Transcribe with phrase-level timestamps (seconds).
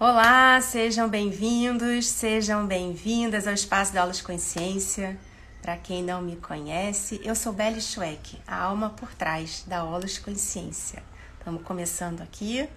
[0.00, 5.18] Olá, sejam bem-vindos, sejam bem-vindas ao Espaço de Aulas Consciência.
[5.60, 10.16] Para quem não me conhece, eu sou Belle Schweck, a alma por trás da Aulas
[10.16, 11.02] Consciência.
[11.36, 12.68] Estamos começando aqui.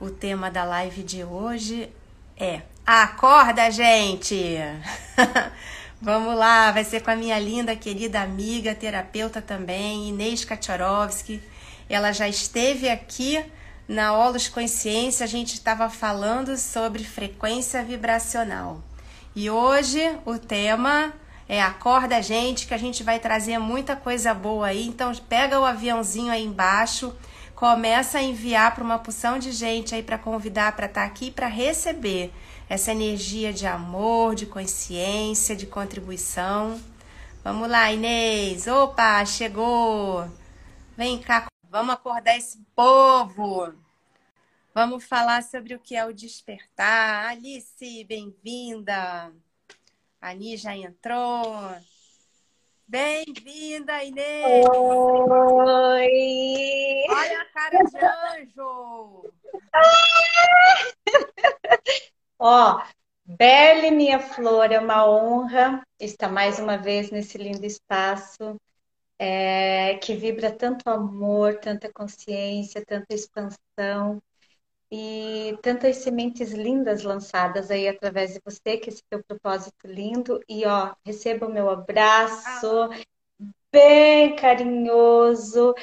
[0.00, 1.90] O tema da live de hoje
[2.34, 4.56] é Acorda, gente!
[6.00, 11.42] Vamos lá, vai ser com a minha linda, querida amiga, terapeuta também, Inês Kachorovski.
[11.90, 13.44] Ela já esteve aqui
[13.88, 18.82] na Olos Consciência, a gente estava falando sobre frequência vibracional.
[19.34, 21.14] E hoje o tema
[21.48, 24.86] é Acorda, gente, que a gente vai trazer muita coisa boa aí.
[24.86, 27.14] Então, pega o aviãozinho aí embaixo,
[27.54, 31.30] começa a enviar para uma porção de gente aí para convidar para estar tá aqui
[31.30, 32.30] para receber
[32.68, 36.78] essa energia de amor, de consciência, de contribuição.
[37.42, 38.66] Vamos lá, Inês.
[38.66, 40.28] Opa, chegou.
[40.94, 43.72] Vem cá, vamos acordar esse povo.
[44.74, 47.30] Vamos falar sobre o que é o despertar.
[47.30, 49.32] Alice, bem-vinda.
[50.20, 51.44] Ani já entrou.
[52.86, 54.66] Bem-vinda, Inês!
[54.66, 56.08] Oi!
[57.10, 59.30] Olha a cara de anjo!
[62.38, 62.82] Ó,
[63.26, 68.58] Belle, minha flor, é uma honra estar mais uma vez nesse lindo espaço
[69.18, 74.22] é, que vibra tanto amor, tanta consciência, tanta expansão
[74.90, 80.40] e tantas sementes lindas lançadas aí através de você, que esse teu propósito lindo.
[80.48, 82.90] E ó, receba o meu abraço ah.
[83.72, 85.74] bem carinhoso.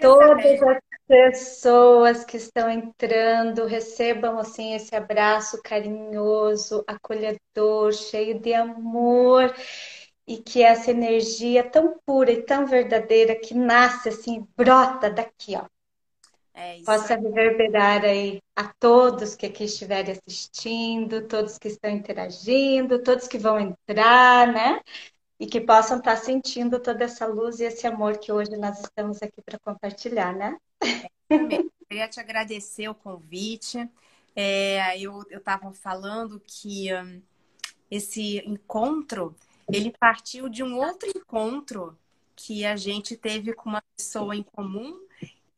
[0.00, 9.52] Todas as pessoas que estão entrando recebam assim esse abraço carinhoso, acolhedor, cheio de amor
[10.26, 15.66] e que essa energia tão pura e tão verdadeira que nasce assim, brota daqui, ó.
[16.58, 23.28] É possa reverberar aí a todos que aqui estiverem assistindo, todos que estão interagindo, todos
[23.28, 24.80] que vão entrar, né?
[25.38, 29.22] E que possam estar sentindo toda essa luz e esse amor que hoje nós estamos
[29.22, 30.56] aqui para compartilhar, né?
[31.28, 33.88] Eu queria te agradecer o convite.
[34.34, 37.22] É, eu estava falando que um,
[37.90, 39.36] esse encontro
[39.72, 41.98] ele partiu de um outro encontro
[42.34, 45.00] que a gente teve com uma pessoa em comum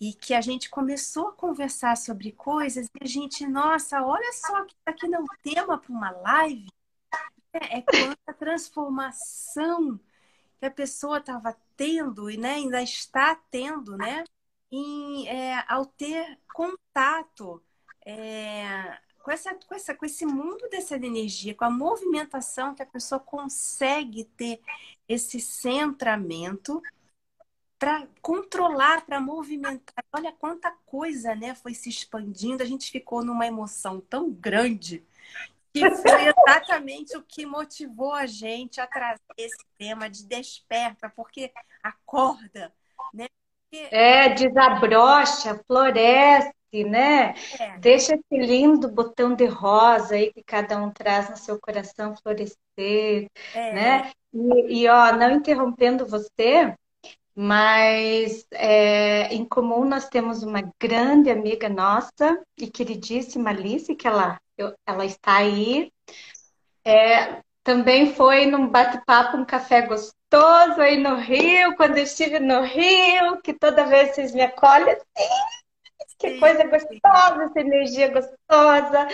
[0.00, 4.64] e que a gente começou a conversar sobre coisas e a gente, nossa, olha só
[4.64, 6.68] que tá aqui não tema para uma live
[7.52, 9.98] é, é quanta transformação
[10.58, 14.24] que a pessoa estava tendo e né, ainda está tendo, né?
[14.70, 17.62] em, é, ao ter contato
[18.04, 22.86] é, com, essa, com, essa, com esse mundo dessa energia, com a movimentação que a
[22.86, 24.58] pessoa consegue ter
[25.06, 26.82] esse centramento
[27.78, 30.02] para controlar, para movimentar.
[30.14, 35.04] Olha quanta coisa né, foi se expandindo, a gente ficou numa emoção tão grande
[35.74, 41.52] que foi exatamente o que motivou a gente a trazer esse tema de desperta, porque
[41.82, 42.74] acorda,
[43.12, 43.26] né?
[43.72, 46.52] É, desabrocha, floresce,
[46.86, 47.34] né?
[47.58, 47.78] É.
[47.78, 53.28] Deixa esse lindo botão de rosa aí que cada um traz no seu coração florescer,
[53.54, 53.72] é.
[53.72, 54.12] né?
[54.32, 56.74] E, e, ó, não interrompendo você,
[57.34, 64.40] mas é, em comum nós temos uma grande amiga nossa e queridíssima Alice, que ela,
[64.56, 65.90] eu, ela está aí.
[66.84, 72.62] É, também foi num bate-papo, um café gostoso aí no Rio, quando eu estive no
[72.62, 74.96] Rio, que toda vez vocês me acolhem
[76.18, 79.08] que coisa gostosa, essa energia gostosa.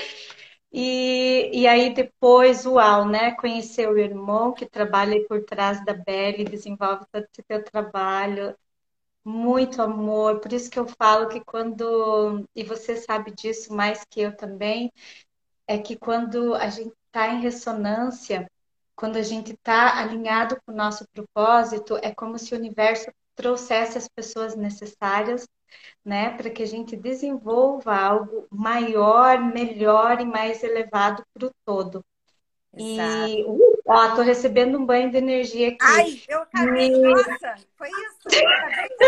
[0.73, 3.33] E, e aí depois, uau, né?
[3.33, 8.57] Conhecer o irmão que trabalha por trás da Belle, desenvolve todo esse teu trabalho.
[9.25, 14.21] Muito amor, por isso que eu falo que quando, e você sabe disso mais que
[14.21, 14.93] eu também,
[15.67, 18.51] é que quando a gente está em ressonância,
[18.97, 23.99] quando a gente está alinhado com o nosso propósito, é como se o universo trouxesse
[23.99, 25.47] as pessoas necessárias,
[26.05, 32.05] né, para que a gente desenvolva algo maior, melhor e mais elevado para o todo.
[32.77, 33.29] Exato.
[33.29, 35.79] E, uh, ó, tô recebendo um banho de energia aqui.
[35.81, 36.99] Ai, eu acabei, e...
[36.99, 39.05] nossa, foi isso, eu acabei de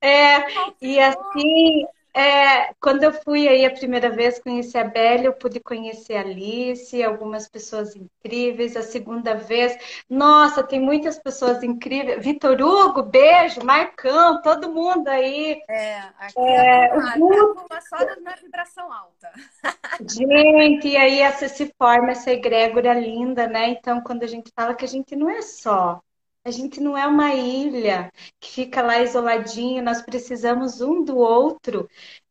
[0.02, 0.46] É,
[0.80, 5.60] e assim, é, quando eu fui aí a primeira vez conhecer a Bela, eu pude
[5.60, 8.76] conhecer a Alice, algumas pessoas incríveis.
[8.76, 9.76] A segunda vez,
[10.08, 12.22] nossa, tem muitas pessoas incríveis.
[12.22, 15.62] Vitor Hugo, beijo, Marcão, todo mundo aí.
[15.68, 19.30] É, aqui é, é uma, uma só na vibração alta.
[20.08, 23.68] Gente, e aí essa, se forma essa egrégora linda, né?
[23.68, 26.00] Então, quando a gente fala que a gente não é só
[26.44, 28.10] a gente não é uma ilha
[28.40, 31.88] que fica lá isoladinho, nós precisamos um do outro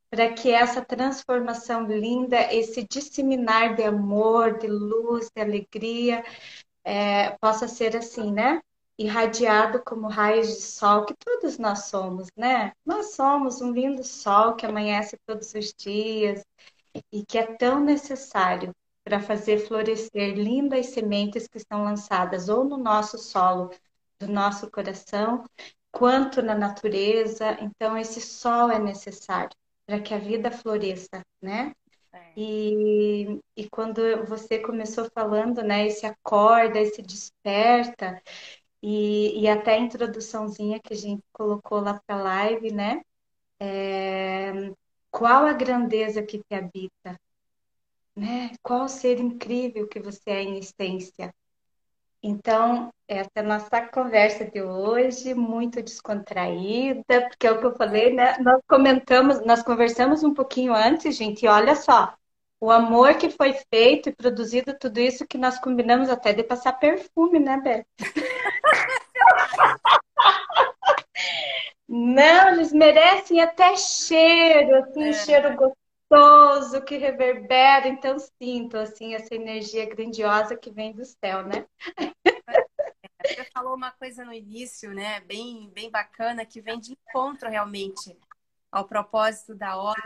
[0.09, 6.23] para que essa transformação linda, esse disseminar de amor, de luz, de alegria,
[6.83, 8.61] é, possa ser assim, né?
[8.97, 12.71] Irradiado como raios de sol, que todos nós somos, né?
[12.85, 16.44] Nós somos um lindo sol que amanhece todos os dias
[17.11, 18.71] e que é tão necessário
[19.03, 23.71] para fazer florescer lindas sementes que estão lançadas ou no nosso solo
[24.19, 25.44] do nosso coração,
[25.92, 27.57] quanto na natureza.
[27.62, 29.56] Então, esse sol é necessário
[29.86, 31.74] para que a vida floresça, né?
[32.13, 32.33] É.
[32.38, 38.21] E, e quando você começou falando, né, esse acorda, esse desperta,
[38.81, 43.01] e, e até a introduçãozinha que a gente colocou lá para a live, né?
[43.60, 44.71] É,
[45.12, 47.19] qual a grandeza que te habita?
[48.16, 48.51] Né?
[48.62, 51.33] Qual o ser incrível que você é em essência?
[52.21, 57.75] Então, essa é a nossa conversa de hoje, muito descontraída, porque é o que eu
[57.75, 58.38] falei, né?
[58.39, 62.13] Nós comentamos, nós conversamos um pouquinho antes, gente, e olha só,
[62.60, 66.74] o amor que foi feito e produzido, tudo isso que nós combinamos até de passar
[66.74, 67.86] perfume, né, Beth?
[71.88, 75.13] Não, eles merecem até cheiro, assim, é.
[75.13, 75.88] cheiro gostoso
[76.85, 77.88] que reverbera.
[77.88, 81.65] Então sinto assim essa energia grandiosa que vem do céu, né?
[83.25, 85.19] Você falou uma coisa no início, né?
[85.21, 88.17] Bem, bem bacana, que vem de encontro realmente
[88.71, 90.03] ao propósito da obra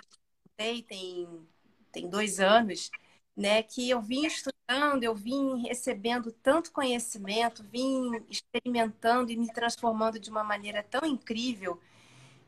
[0.56, 1.48] que tem,
[1.92, 2.90] tem dois anos,
[3.36, 3.64] né?
[3.64, 10.30] Que eu vim estudando, eu vim recebendo tanto conhecimento, vim experimentando e me transformando de
[10.30, 11.80] uma maneira tão incrível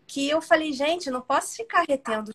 [0.07, 2.33] que eu falei, gente, não posso ficar retendo.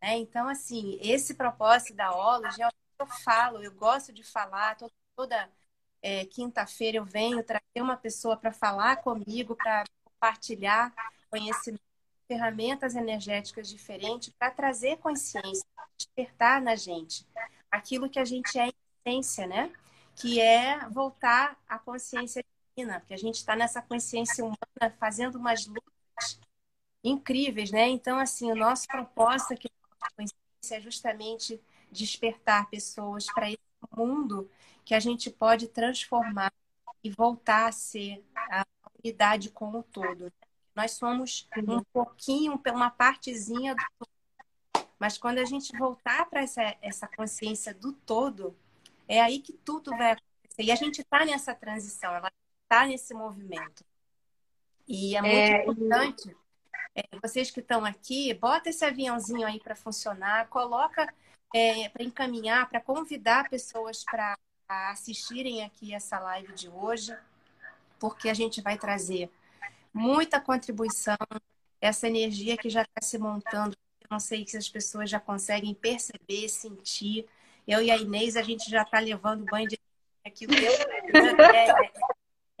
[0.00, 0.18] Né?
[0.18, 5.50] Então, assim, esse propósito da Ology, eu falo, eu gosto de falar, toda, toda
[6.02, 10.92] é, quinta-feira eu venho trazer uma pessoa para falar comigo, para compartilhar
[11.30, 11.82] conhecimento,
[12.26, 15.66] ferramentas energéticas diferentes, para trazer consciência,
[15.98, 17.26] despertar na gente
[17.70, 18.72] aquilo que a gente é em
[19.06, 19.72] essência, né?
[20.16, 22.44] Que é voltar à consciência
[22.76, 26.40] divina, porque a gente está nessa consciência humana fazendo umas lutas
[27.02, 27.88] incríveis, né?
[27.88, 29.70] Então, assim, o nosso propósito aqui
[30.70, 31.60] é justamente
[31.90, 33.58] despertar pessoas para esse
[33.96, 34.50] mundo
[34.84, 36.52] que a gente pode transformar
[37.02, 38.64] e voltar a ser a
[39.02, 40.30] unidade como um todo.
[40.74, 44.10] Nós somos um pouquinho, uma partezinha do todo.
[44.98, 48.54] Mas quando a gente voltar para essa, essa consciência do todo,
[49.08, 50.62] é aí que tudo vai acontecer.
[50.62, 52.30] E a gente está nessa transição, ela
[52.64, 53.84] está nesse movimento.
[54.86, 56.36] E é muito é, importante
[56.94, 61.12] é, vocês que estão aqui, bota esse aviãozinho aí para funcionar, coloca
[61.54, 64.36] é, para encaminhar, para convidar pessoas para
[64.68, 67.16] assistirem aqui essa live de hoje,
[67.98, 69.30] porque a gente vai trazer
[69.92, 71.16] muita contribuição,
[71.80, 73.76] essa energia que já está se montando.
[74.00, 77.26] Eu não sei se as pessoas já conseguem perceber, sentir.
[77.66, 79.78] Eu e a Inês, a gente já está levando banho de
[80.24, 80.46] aqui.
[81.54, 81.90] é,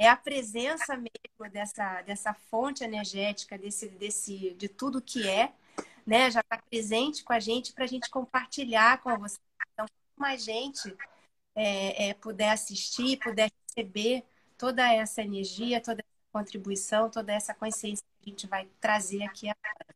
[0.00, 5.52] é a presença mesmo dessa, dessa fonte energética, desse, desse, de tudo que é,
[6.06, 6.30] né?
[6.30, 9.38] Já está presente com a gente para a gente compartilhar com você.
[9.74, 9.84] Então,
[10.16, 10.96] mais gente
[11.54, 14.24] é, é, puder assistir, puder receber
[14.56, 19.50] toda essa energia, toda essa contribuição, toda essa consciência que a gente vai trazer aqui
[19.50, 19.94] agora.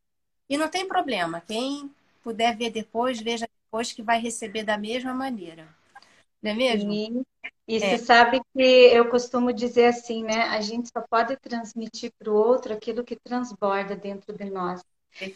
[0.50, 1.90] E não tem problema, quem
[2.22, 5.66] puder ver depois, veja depois que vai receber da mesma maneira.
[6.44, 6.92] Não é mesmo?
[6.92, 7.24] Sim.
[7.66, 7.80] E é.
[7.80, 10.42] você sabe que eu costumo dizer assim, né?
[10.42, 14.82] A gente só pode transmitir para o outro aquilo que transborda dentro de nós.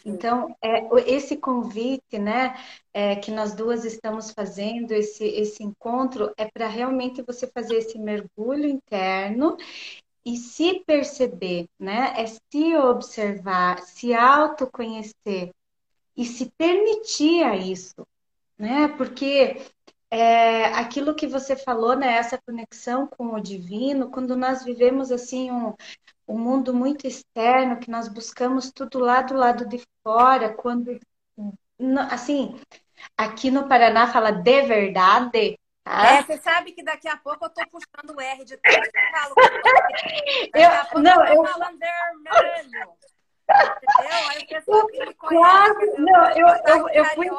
[0.05, 2.55] Então, é, esse convite, né,
[2.93, 7.97] é, que nós duas estamos fazendo, esse, esse encontro, é para realmente você fazer esse
[7.97, 9.57] mergulho interno
[10.27, 12.13] e se perceber, né?
[12.17, 15.53] É se observar, se autoconhecer
[16.17, 18.07] e se permitir a isso,
[18.59, 18.89] né?
[18.89, 19.63] Porque
[20.11, 25.51] é, aquilo que você falou, né, essa conexão com o divino, quando nós vivemos assim
[25.51, 25.75] um,
[26.27, 30.99] um mundo muito externo, que nós buscamos tudo lá do lado de fora, quando
[32.11, 32.59] assim,
[33.17, 36.17] aqui no Paraná fala de verdade, tá?
[36.17, 39.11] É, você sabe que daqui a pouco eu tô puxando o R de tudo que
[39.11, 39.35] falo.
[40.55, 42.99] eu, não, eu, eu falando vermelho.
[43.49, 44.29] Entendeu?
[44.29, 47.31] Aí o pessoal que me conhece, quase, não, eu, eu, eu fui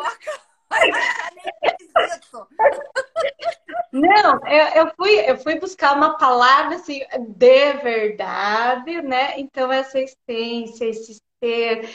[3.92, 9.40] não, eu, eu, fui, eu fui buscar uma palavra assim, de verdade, né?
[9.40, 11.90] Então, essa essência, esse ser,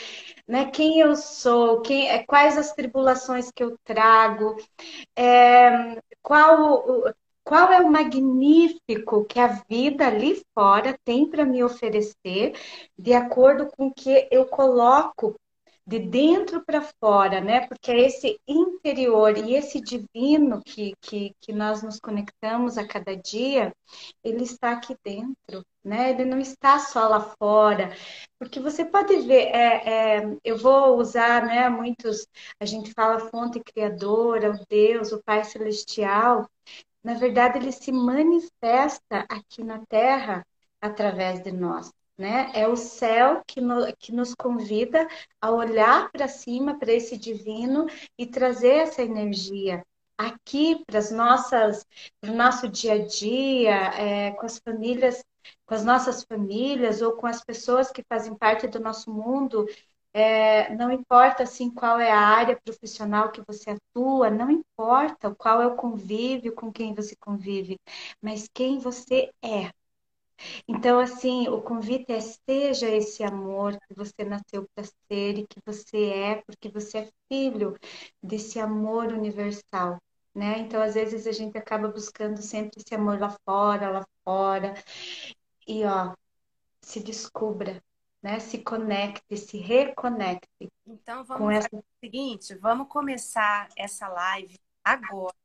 [0.47, 0.69] né?
[0.71, 4.57] Quem eu sou, quem, é, quais as tribulações que eu trago,
[5.15, 7.03] é, qual,
[7.43, 12.53] qual é o magnífico que a vida ali fora tem para me oferecer,
[12.97, 15.35] de acordo com o que eu coloco
[15.87, 17.67] de dentro para fora, né?
[17.67, 23.15] Porque é esse interior e esse divino que, que, que nós nos conectamos a cada
[23.15, 23.71] dia,
[24.23, 26.11] ele está aqui dentro, né?
[26.11, 27.95] Ele não está só lá fora,
[28.39, 31.69] porque você pode ver, é, é, eu vou usar, né?
[31.69, 32.27] Muitos,
[32.59, 36.49] a gente fala fonte criadora, o Deus, o Pai Celestial.
[37.03, 40.45] Na verdade, ele se manifesta aqui na Terra
[40.81, 42.51] através de nós né?
[42.53, 45.07] É o céu que, no, que nos convida
[45.41, 49.83] a olhar para cima, para esse divino e trazer essa energia
[50.17, 51.85] aqui para as nossas,
[52.21, 55.23] para o nosso dia a dia, é, com as famílias,
[55.65, 59.65] com as nossas famílias ou com as pessoas que fazem parte do nosso mundo.
[60.13, 65.61] É, não importa assim qual é a área profissional que você atua, não importa qual
[65.61, 67.77] é o convívio com quem você convive,
[68.21, 69.71] mas quem você é.
[70.67, 75.59] Então, assim, o convite é seja esse amor que você nasceu para ser e que
[75.65, 77.77] você é, porque você é filho
[78.21, 80.01] desse amor universal,
[80.33, 80.59] né?
[80.59, 84.73] Então, às vezes a gente acaba buscando sempre esse amor lá fora, lá fora.
[85.67, 86.13] E ó,
[86.81, 87.81] se descubra,
[88.21, 88.39] né?
[88.39, 90.69] Se conecte, se reconecte.
[90.85, 91.69] Então, vamos essa...
[91.69, 95.44] fazer o seguinte, vamos começar essa live agora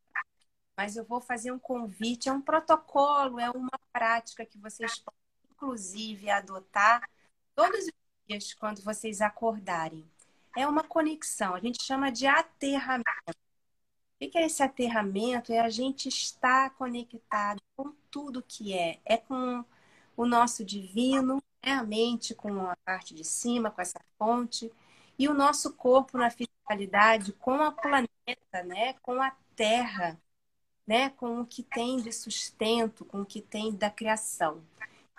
[0.80, 5.20] mas eu vou fazer um convite, é um protocolo, é uma prática que vocês podem,
[5.50, 7.06] inclusive, adotar
[7.54, 7.92] todos os
[8.26, 10.10] dias quando vocês acordarem.
[10.56, 13.04] É uma conexão, a gente chama de aterramento.
[14.18, 15.52] O que é esse aterramento?
[15.52, 19.00] É a gente estar conectado com tudo que é.
[19.04, 19.62] É com
[20.16, 24.72] o nosso divino, é a mente com a parte de cima, com essa fonte,
[25.18, 28.94] e o nosso corpo na fisicalidade com a planeta, né?
[29.02, 30.18] com a terra
[30.90, 34.60] né, com o que tem de sustento, com o que tem da criação.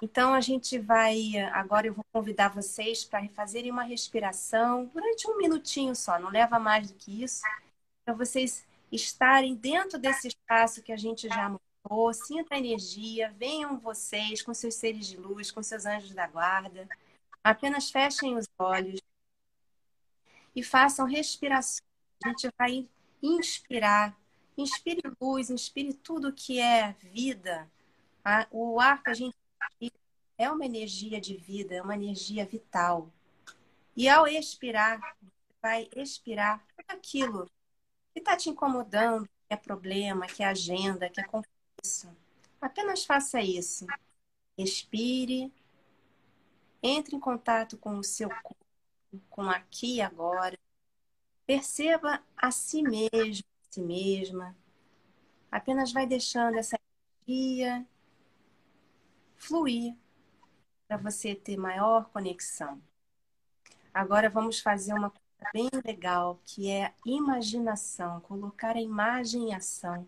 [0.01, 5.38] Então a gente vai agora eu vou convidar vocês para fazerem uma respiração durante um
[5.38, 7.42] minutinho só, não leva mais do que isso,
[8.04, 13.80] para vocês estarem dentro desse espaço que a gente já montou, sinta a energia, venham
[13.80, 16.86] vocês com seus seres de luz, com seus anjos da guarda,
[17.42, 19.00] apenas fechem os olhos
[20.54, 21.86] e façam respiração.
[22.25, 22.90] A gente vai
[23.24, 24.21] inspirar
[24.62, 27.70] Inspire luz, inspire tudo que é vida.
[28.51, 29.36] O ar que a gente
[30.38, 33.12] é uma energia de vida, é uma energia vital.
[33.96, 35.00] E ao expirar,
[35.62, 37.46] vai expirar tudo aquilo
[38.13, 42.10] que está te incomodando, que é problema, que é agenda, que é compromisso.
[42.60, 43.86] Apenas faça isso.
[44.58, 45.51] Respire,
[46.82, 48.65] entre em contato com o seu corpo,
[49.30, 50.58] com aqui e agora.
[51.46, 54.56] Perceba a si mesmo, si mesma.
[55.50, 56.78] Apenas vai deixando essa
[57.25, 57.86] energia
[59.38, 59.96] fluir
[60.88, 62.82] para você ter maior conexão.
[63.94, 70.08] Agora vamos fazer uma coisa bem legal, que é imaginação, colocar a imagem em ação.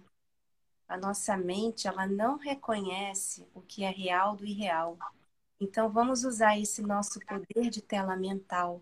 [0.88, 4.98] A nossa mente, ela não reconhece o que é real do irreal.
[5.60, 8.82] Então vamos usar esse nosso poder de tela mental.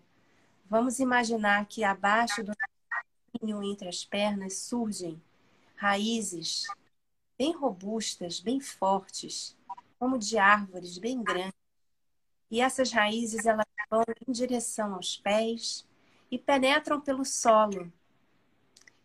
[0.66, 2.52] Vamos imaginar que abaixo do
[3.50, 5.20] entre as pernas surgem
[5.76, 6.66] raízes
[7.36, 9.56] bem robustas, bem fortes,
[9.98, 11.58] como de árvores bem grandes.
[12.50, 15.88] E essas raízes elas vão em direção aos pés
[16.30, 17.92] e penetram pelo solo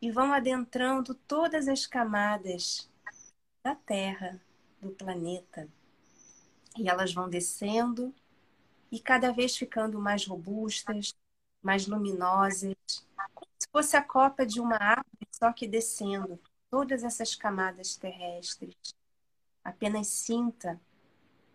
[0.02, 2.90] e vão adentrando todas as camadas
[3.64, 4.40] da Terra,
[4.80, 5.68] do planeta.
[6.78, 8.14] E elas vão descendo
[8.92, 11.16] e cada vez ficando mais robustas,
[11.62, 12.76] mais luminosas,
[13.60, 16.40] se fosse a copa de uma árvore, só que descendo
[16.70, 18.76] todas essas camadas terrestres.
[19.64, 20.80] Apenas sinta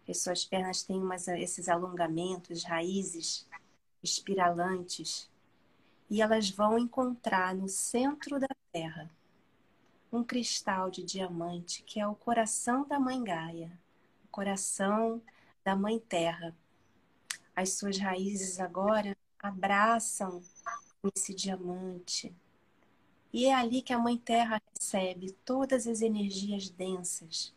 [0.05, 3.47] que suas pernas têm umas, esses alongamentos, raízes
[4.03, 5.31] espiralantes,
[6.11, 9.11] e elas vão encontrar no centro da Terra
[10.13, 13.73] um cristal de diamante que é o coração da Mãe Gaia,
[14.25, 15.23] o coração
[15.65, 16.55] da Mãe Terra.
[17.57, 20.43] As suas raízes agora abraçam
[21.15, 22.35] esse diamante.
[23.33, 27.55] E é ali que a Mãe Terra recebe todas as energias densas,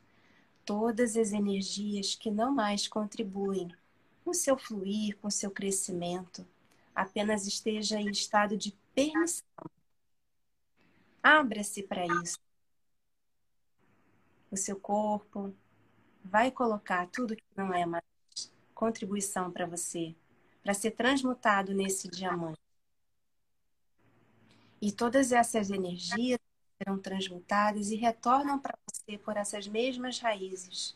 [0.64, 3.70] todas as energias que não mais contribuem
[4.24, 6.48] com seu fluir, com seu crescimento,
[6.96, 9.46] apenas esteja em estado de permissão.
[11.22, 12.40] Abra-se para isso.
[14.50, 15.54] O seu corpo
[16.24, 18.04] vai colocar tudo que não é mais
[18.74, 20.16] contribuição para você,
[20.64, 22.65] para ser transmutado nesse diamante.
[24.82, 26.40] E todas essas energias
[26.78, 30.96] serão transmutadas e retornam para você por essas mesmas raízes,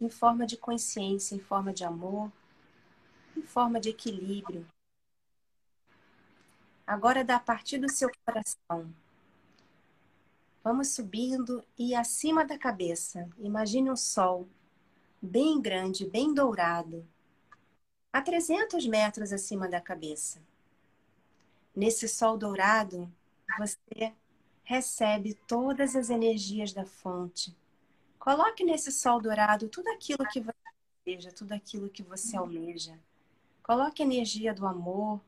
[0.00, 2.30] em forma de consciência, em forma de amor,
[3.36, 4.66] em forma de equilíbrio.
[6.86, 8.92] Agora dá a partir do seu coração.
[10.62, 13.28] Vamos subindo e acima da cabeça.
[13.38, 14.48] Imagine um sol
[15.20, 17.06] bem grande, bem dourado,
[18.12, 20.40] a 300 metros acima da cabeça.
[21.74, 23.10] Nesse sol dourado,
[23.58, 24.12] você
[24.62, 27.56] recebe todas as energias da fonte.
[28.18, 30.52] Coloque nesse sol dourado tudo aquilo que você
[31.04, 32.98] deseja, tudo aquilo que você almeja.
[33.62, 35.20] Coloque a energia do amor,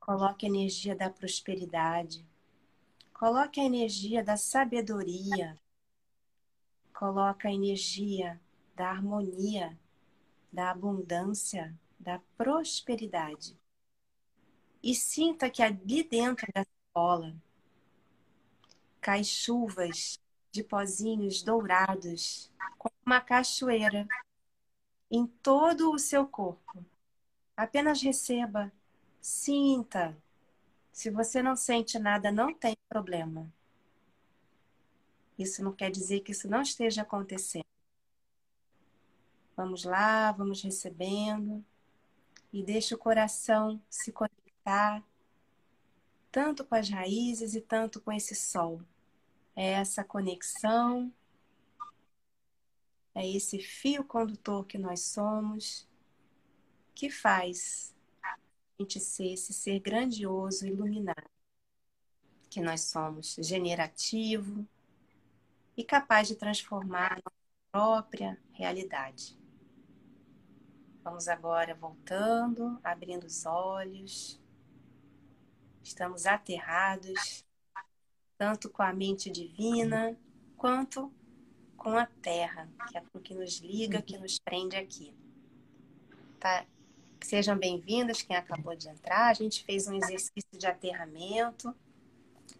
[0.00, 2.24] coloque a energia da prosperidade,
[3.12, 5.58] coloque a energia da sabedoria,
[6.94, 8.40] coloque a energia
[8.74, 9.78] da harmonia,
[10.50, 13.54] da abundância, da prosperidade
[14.86, 17.34] e sinta que ali dentro dessa bola
[19.00, 20.16] cai chuvas
[20.52, 24.06] de pozinhos dourados, como uma cachoeira,
[25.10, 26.86] em todo o seu corpo.
[27.56, 28.72] Apenas receba,
[29.20, 30.16] sinta.
[30.92, 33.52] Se você não sente nada, não tem problema.
[35.36, 37.66] Isso não quer dizer que isso não esteja acontecendo.
[39.56, 41.64] Vamos lá, vamos recebendo
[42.52, 44.45] e deixa o coração se conectar
[46.30, 48.80] tanto com as raízes e tanto com esse sol.
[49.54, 51.12] É essa conexão,
[53.14, 55.88] é esse fio condutor que nós somos
[56.94, 58.36] que faz a
[58.80, 61.30] gente ser esse ser grandioso, iluminado,
[62.48, 64.66] que nós somos, generativo
[65.76, 67.36] e capaz de transformar a nossa
[67.70, 69.38] própria realidade.
[71.04, 74.40] Vamos agora voltando, abrindo os olhos.
[75.86, 77.44] Estamos aterrados,
[78.36, 80.18] tanto com a mente divina,
[80.56, 81.14] quanto
[81.76, 85.14] com a terra, que é o que nos liga, que nos prende aqui.
[86.40, 86.66] Tá?
[87.22, 89.28] Sejam bem-vindas quem acabou de entrar.
[89.28, 91.72] A gente fez um exercício de aterramento.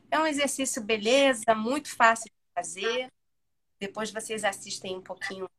[0.08, 3.12] É um exercício beleza, muito fácil de fazer.
[3.80, 5.50] Depois vocês assistem um pouquinho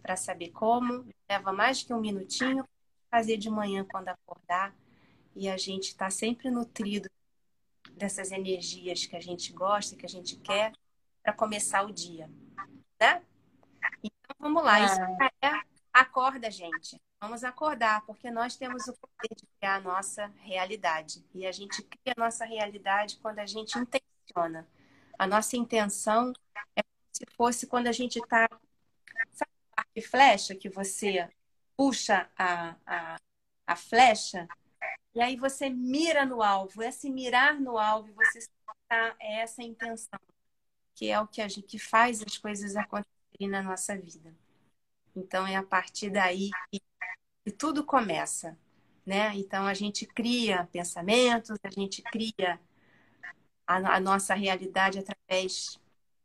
[0.00, 1.04] para saber como.
[1.28, 2.66] Leva mais que um minutinho.
[3.10, 4.74] Fazer de manhã quando acordar.
[5.38, 7.08] E a gente está sempre nutrido
[7.92, 10.72] dessas energias que a gente gosta, que a gente quer,
[11.22, 12.28] para começar o dia.
[13.00, 13.22] Né?
[14.02, 14.84] Então vamos lá.
[14.84, 15.30] Isso ah.
[15.40, 17.00] é acorda, gente.
[17.20, 21.24] Vamos acordar, porque nós temos o poder de criar a nossa realidade.
[21.32, 24.66] E a gente cria a nossa realidade quando a gente intenciona.
[25.16, 26.32] A nossa intenção
[26.74, 28.48] é como se fosse quando a gente está
[29.76, 31.28] arco e flecha, que você
[31.76, 33.16] puxa a, a,
[33.68, 34.48] a flecha,
[35.18, 36.80] e aí você mira no alvo.
[36.80, 40.20] Esse mirar no alvo, você está é essa intenção,
[40.94, 44.32] que é o que, a gente, que faz as coisas acontecerem na nossa vida.
[45.16, 46.80] Então é a partir daí que,
[47.44, 48.56] que tudo começa.
[49.04, 49.34] Né?
[49.34, 52.60] Então a gente cria pensamentos, a gente cria
[53.66, 55.80] a, a nossa realidade através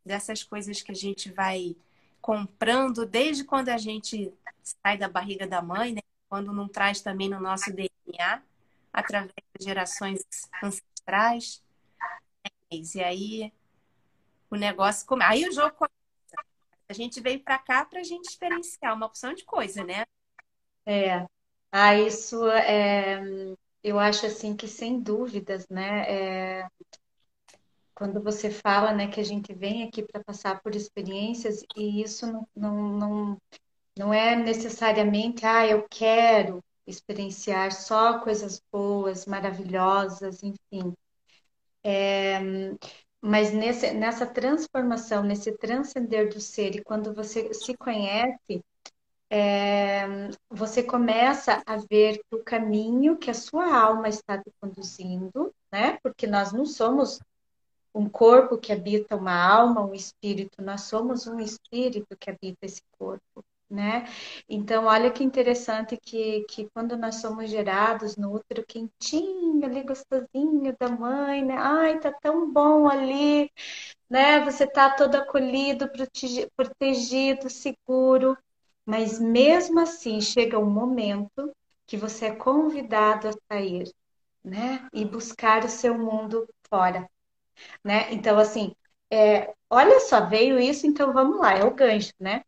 [0.06, 1.76] dessas coisas que a gente vai
[2.22, 4.32] comprando desde quando a gente
[4.84, 6.02] sai da barriga da mãe, né?
[6.30, 8.44] quando não traz também no nosso DNA,
[8.94, 10.22] através das gerações
[10.64, 11.62] ancestrais.
[12.72, 13.52] E aí
[14.50, 15.32] o negócio começa.
[15.32, 15.94] Aí o jogo começa.
[16.88, 20.06] A gente veio para cá para a gente experienciar uma opção de coisa, né?
[20.86, 21.26] É.
[21.72, 23.20] Ah, isso é.
[23.84, 26.06] Eu acho assim que sem dúvidas, né?
[26.08, 26.68] É,
[27.96, 32.26] quando você fala né, que a gente vem aqui para passar por experiências e isso
[32.28, 33.42] não, não, não,
[33.98, 40.94] não é necessariamente, ah, eu quero experienciar só coisas boas, maravilhosas, enfim.
[41.84, 42.40] É,
[43.22, 48.64] mas nesse, nessa transformação, nesse transcender do ser, e quando você se conhece,
[49.30, 55.98] é, você começa a ver o caminho que a sua alma está te conduzindo, né?
[56.04, 57.20] Porque nós não somos
[57.96, 62.82] um corpo que habita uma alma, um espírito, nós somos um espírito que habita esse
[62.98, 63.44] corpo.
[63.74, 64.06] Né?
[64.48, 70.76] Então, olha que interessante que, que quando nós somos gerados no útero quentinho, ali gostosinho
[70.80, 71.56] da mãe, né?
[71.58, 73.52] Ai, tá tão bom ali,
[74.10, 74.42] né?
[74.46, 75.90] Você tá todo acolhido,
[76.56, 78.38] protegido, seguro.
[78.86, 81.52] Mas mesmo assim, chega um momento
[81.88, 83.92] que você é convidado a sair,
[84.44, 84.88] né?
[84.94, 87.10] E buscar o seu mundo fora
[87.84, 88.12] né?
[88.14, 88.76] Então, assim,
[89.12, 92.44] é, olha só, veio isso, então vamos lá, é o gancho, né?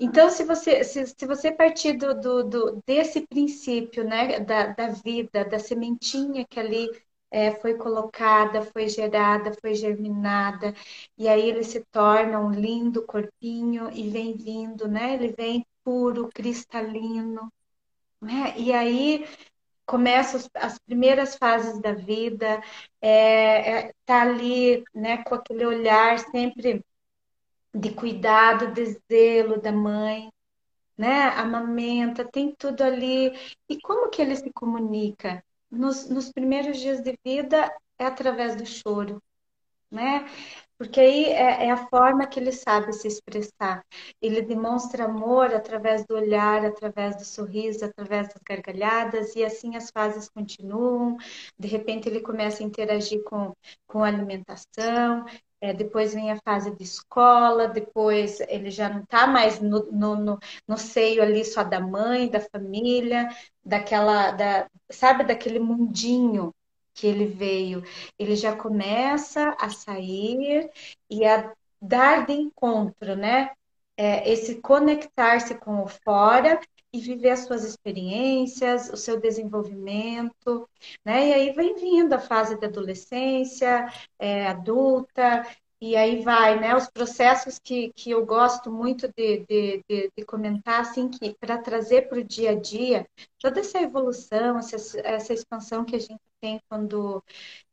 [0.00, 4.88] Então, se você, se, se você partir do, do, do, desse princípio, né, da, da
[4.88, 6.88] vida, da sementinha que ali
[7.30, 10.74] é, foi colocada, foi gerada, foi germinada,
[11.18, 15.14] e aí ele se torna um lindo corpinho e vem vindo, né?
[15.14, 17.52] Ele vem puro, cristalino,
[18.20, 18.54] né?
[18.58, 19.26] E aí
[19.86, 22.62] começa as primeiras fases da vida,
[23.00, 26.84] é, é, tá ali, né, com aquele olhar sempre
[27.74, 30.30] de cuidado, de zelo da mãe,
[30.96, 33.32] né, amamenta, tem tudo ali.
[33.68, 35.42] E como que ele se comunica?
[35.70, 39.22] Nos, nos primeiros dias de vida é através do choro,
[39.90, 40.26] né?
[40.80, 43.84] Porque aí é, é, a forma que ele sabe se expressar.
[44.20, 49.90] Ele demonstra amor através do olhar, através do sorriso, através das gargalhadas, e assim as
[49.90, 51.18] fases continuam.
[51.58, 53.54] De repente, ele começa a interagir com,
[53.86, 55.26] com a alimentação,
[55.60, 60.16] é, depois vem a fase de escola, depois ele já não está mais no, no,
[60.16, 63.28] no, no, seio ali só da mãe, da família,
[63.64, 66.54] daquela, da, sabe, daquele mundinho
[66.94, 67.82] que ele veio,
[68.18, 70.70] ele já começa a sair
[71.08, 73.50] e a dar de encontro, né?
[73.96, 76.58] É, esse conectar-se com o fora
[76.92, 80.68] e viver as suas experiências, o seu desenvolvimento,
[81.04, 81.28] né?
[81.28, 83.86] E aí vem vindo a fase da adolescência,
[84.18, 85.46] é, adulta,
[85.80, 86.76] e aí vai, né?
[86.76, 91.58] Os processos que, que eu gosto muito de, de, de, de comentar, assim, que para
[91.58, 93.06] trazer para o dia a dia
[93.38, 97.22] toda essa evolução, essa, essa expansão que a gente tem quando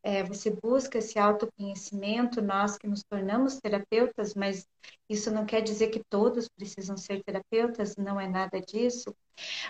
[0.02, 4.66] é, você busca esse autoconhecimento, nós que nos tornamos terapeutas, mas
[5.08, 9.14] isso não quer dizer que todos precisam ser terapeutas, não é nada disso.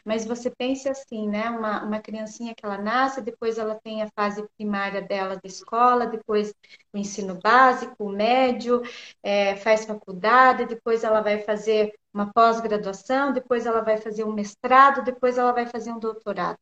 [0.04, 1.50] Mas você pense assim, né?
[1.50, 6.06] Uma, uma criancinha que ela nasce, depois ela tem a fase primária dela da escola,
[6.06, 6.52] depois
[6.92, 8.82] o ensino básico, o médio,
[9.22, 15.04] é, faz faculdade, depois ela vai fazer uma pós-graduação, depois ela vai fazer um mestrado,
[15.04, 16.58] depois ela vai fazer um doutorado.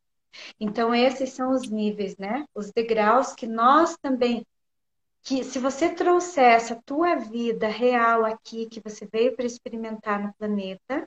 [0.59, 2.45] Então, esses são os níveis, né?
[2.55, 4.45] Os degraus que nós também
[5.27, 10.33] que se você trouxesse a tua vida real aqui, que você veio para experimentar no
[10.35, 11.05] planeta,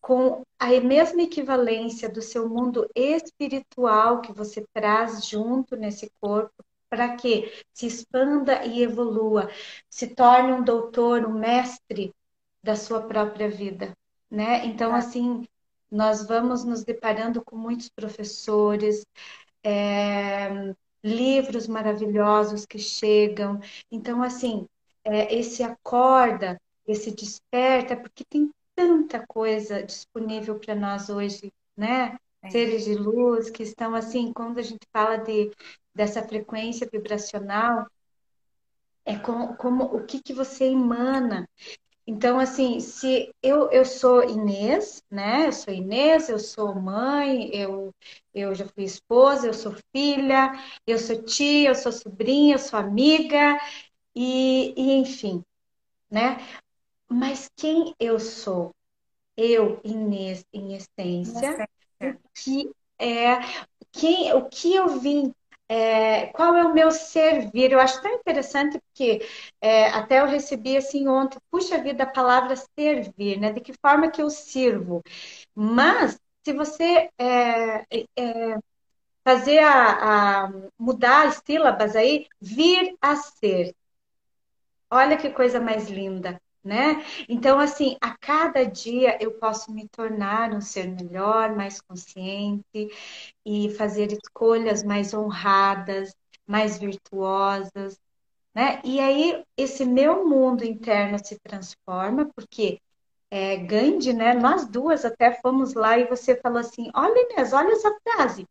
[0.00, 6.52] com a mesma equivalência do seu mundo espiritual que você traz junto nesse corpo,
[6.90, 9.48] para que se expanda e evolua,
[9.88, 12.12] se torne um doutor, um mestre
[12.60, 13.96] da sua própria vida,
[14.28, 14.66] né?
[14.66, 15.46] Então, assim,
[15.92, 19.04] nós vamos nos deparando com muitos professores,
[19.62, 20.74] é,
[21.04, 23.60] livros maravilhosos que chegam.
[23.90, 24.66] Então, assim,
[25.04, 32.16] é, esse acorda, esse desperta, porque tem tanta coisa disponível para nós hoje, né?
[32.40, 32.50] É.
[32.50, 35.50] Seres de luz que estão assim, quando a gente fala de,
[35.94, 37.86] dessa frequência vibracional,
[39.04, 41.46] é como, como o que, que você emana.
[42.12, 45.46] Então, assim, se eu, eu sou Inês, né?
[45.46, 47.90] Eu sou Inês, eu sou mãe, eu,
[48.34, 50.52] eu já fui esposa, eu sou filha,
[50.86, 53.58] eu sou tia, eu sou sobrinha, eu sou amiga,
[54.14, 55.42] e, e enfim,
[56.10, 56.36] né?
[57.08, 58.74] Mas quem eu sou?
[59.34, 61.66] Eu, Inês, em essência,
[61.98, 63.38] o que é
[63.90, 65.32] quem, o que eu vim
[65.72, 67.72] é, qual é o meu servir?
[67.72, 69.26] Eu acho tão interessante porque
[69.60, 73.52] é, até eu recebi assim ontem, puxa vida, a palavra servir, né?
[73.52, 75.02] De que forma que eu sirvo?
[75.54, 78.58] Mas se você é, é
[79.24, 83.74] fazer a, a, mudar as sílabas aí, vir a ser.
[84.90, 87.04] Olha que coisa mais linda né?
[87.28, 92.88] Então, assim, a cada dia eu posso me tornar um ser melhor, mais consciente
[93.44, 96.14] e fazer escolhas mais honradas,
[96.46, 97.98] mais virtuosas,
[98.54, 98.80] né?
[98.84, 102.80] E aí esse meu mundo interno se transforma, porque
[103.30, 104.34] é, Gandhi, né?
[104.34, 108.46] Nós duas até fomos lá e você falou assim: olha, Inês, olha essa frase.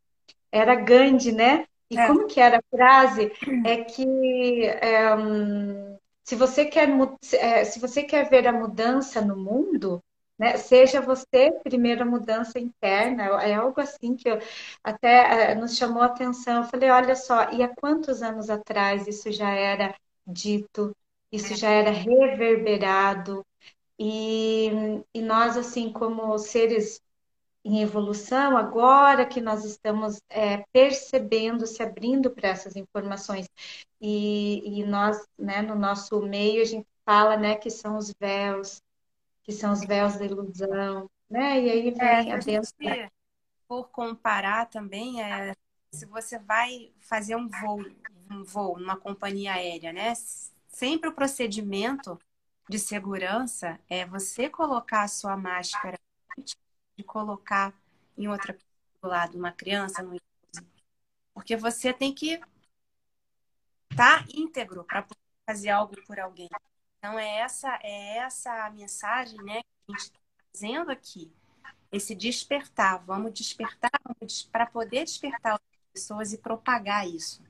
[0.51, 1.65] Era Gandhi, né?
[1.89, 2.07] E é.
[2.07, 3.31] como que era a frase?
[3.65, 5.97] É que é, hum,
[6.31, 6.89] se você quer,
[7.35, 10.01] é, se você quer ver a mudança no mundo,
[10.39, 14.39] né, seja você primeiro a mudança interna, é algo assim que eu,
[14.83, 16.63] até é, nos chamou a atenção.
[16.63, 19.93] Eu falei, olha só, e há quantos anos atrás isso já era
[20.25, 20.95] dito,
[21.31, 23.45] isso já era reverberado,
[23.99, 24.69] e,
[25.13, 27.01] e nós, assim, como seres
[27.63, 33.47] em evolução, agora que nós estamos é, percebendo, se abrindo para essas informações.
[34.01, 38.81] E, e, nós, né, no nosso meio, a gente fala né, que são os véus,
[39.43, 41.61] que são os véus da ilusão, né?
[41.61, 42.73] E aí vem é, a Deus.
[43.67, 45.55] Por comparar também, é,
[45.91, 47.85] se você vai fazer um voo,
[48.29, 50.13] um voo numa companhia aérea, né?
[50.67, 52.19] Sempre o procedimento
[52.67, 55.99] de segurança é você colocar a sua máscara
[56.97, 57.73] de colocar
[58.17, 58.57] em outra
[59.01, 60.19] do lado uma criança, no
[61.33, 62.39] porque você tem que
[63.95, 65.05] tá íntegro para
[65.47, 66.49] fazer algo por alguém.
[66.97, 70.19] Então é essa é essa a mensagem, né, que a gente está
[70.53, 71.31] fazendo aqui.
[71.91, 73.03] esse despertar.
[73.05, 73.91] Vamos despertar
[74.51, 75.61] para poder despertar as
[75.93, 77.43] pessoas e propagar isso.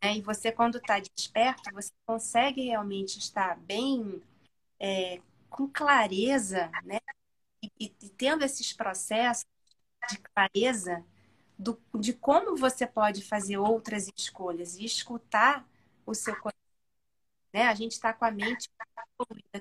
[0.00, 4.22] É, e você, quando está desperto, você consegue realmente estar bem
[4.78, 6.98] é, com clareza, né?
[7.62, 9.44] E, e, tendo esses processos
[10.08, 11.04] de clareza
[11.60, 15.68] do, de como você pode fazer outras escolhas e escutar
[16.06, 16.60] o seu coração.
[17.52, 17.64] Né?
[17.64, 18.68] A gente está com a mente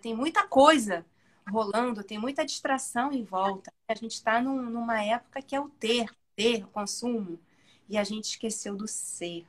[0.02, 1.06] tem muita coisa
[1.50, 3.74] rolando, tem muita distração em volta.
[3.88, 7.40] A gente está num, numa época que é o ter, ter, consumo,
[7.90, 9.46] e a gente esqueceu do ser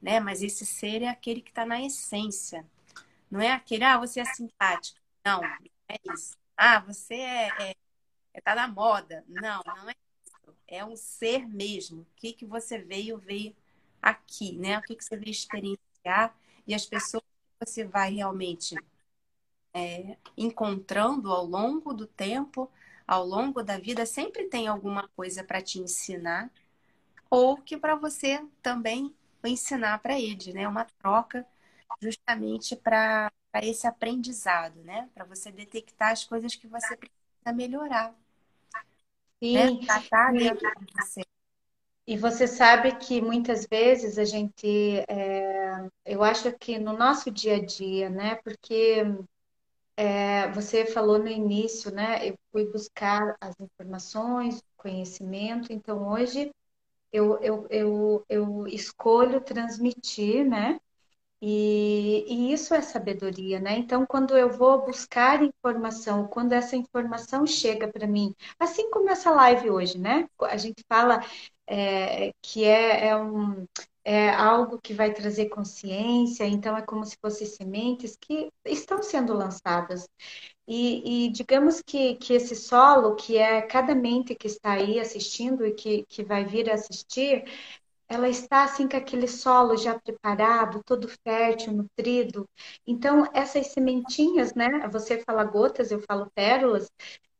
[0.00, 0.20] né?
[0.20, 2.66] Mas esse ser é aquele que está na essência.
[3.30, 4.98] Não é aquele, ah, você é simpático.
[5.24, 6.36] Não, é isso.
[6.56, 7.74] Ah, você é, é,
[8.34, 9.24] é tá na moda.
[9.28, 9.94] Não, não é.
[10.70, 12.02] É um ser mesmo.
[12.02, 13.56] O que, que você veio ver
[14.02, 14.78] aqui, né?
[14.78, 16.34] O que, que você veio experienciar
[16.66, 18.76] e as pessoas que você vai realmente
[19.74, 22.70] é, encontrando ao longo do tempo,
[23.06, 26.50] ao longo da vida, sempre tem alguma coisa para te ensinar
[27.30, 30.68] ou que para você também ensinar para eles, né?
[30.68, 31.46] Uma troca
[32.02, 35.10] justamente para esse aprendizado, né?
[35.14, 38.14] Para você detectar as coisas que você precisa melhorar.
[39.42, 39.80] Sim.
[39.86, 40.02] Né?
[40.32, 41.22] Dentro de você.
[42.06, 47.56] E você sabe que muitas vezes a gente, é, eu acho que no nosso dia
[47.56, 48.34] a dia, né?
[48.36, 49.04] Porque
[49.96, 52.28] é, você falou no início, né?
[52.28, 55.72] Eu fui buscar as informações, conhecimento.
[55.72, 56.50] Então hoje
[57.12, 60.80] eu, eu, eu, eu escolho transmitir, né?
[61.42, 63.78] E, e, isso é sabedoria, né?
[63.78, 69.30] Então, quando eu vou buscar informação, quando essa informação chega para mim, assim como essa
[69.30, 70.28] live hoje, né?
[70.42, 71.20] A gente fala
[71.66, 73.66] é, que é, é, um,
[74.04, 79.32] é algo que vai trazer consciência, então é como se fossem sementes que estão sendo
[79.32, 80.06] lançadas.
[80.66, 85.66] E, e, digamos que, que esse solo, que é cada mente que está aí assistindo
[85.66, 87.44] e que, que vai vir assistir,
[88.10, 92.48] ela está assim com aquele solo já preparado, todo fértil, nutrido.
[92.86, 94.88] Então, essas sementinhas, né?
[94.88, 96.90] Você fala gotas, eu falo pérolas.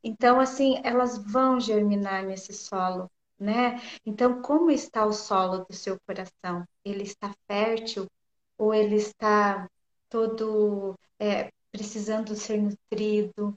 [0.03, 3.81] Então, assim, elas vão germinar nesse solo, né?
[4.07, 6.65] Então, como está o solo do seu coração?
[6.85, 8.07] Ele está fértil
[8.57, 9.69] ou ele está
[10.09, 13.55] todo é, precisando ser nutrido,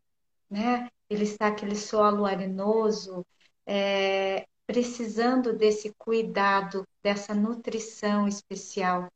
[0.49, 0.89] né?
[1.09, 3.25] Ele está aquele solo arenoso,
[3.67, 9.11] é, precisando desse cuidado, dessa nutrição especial.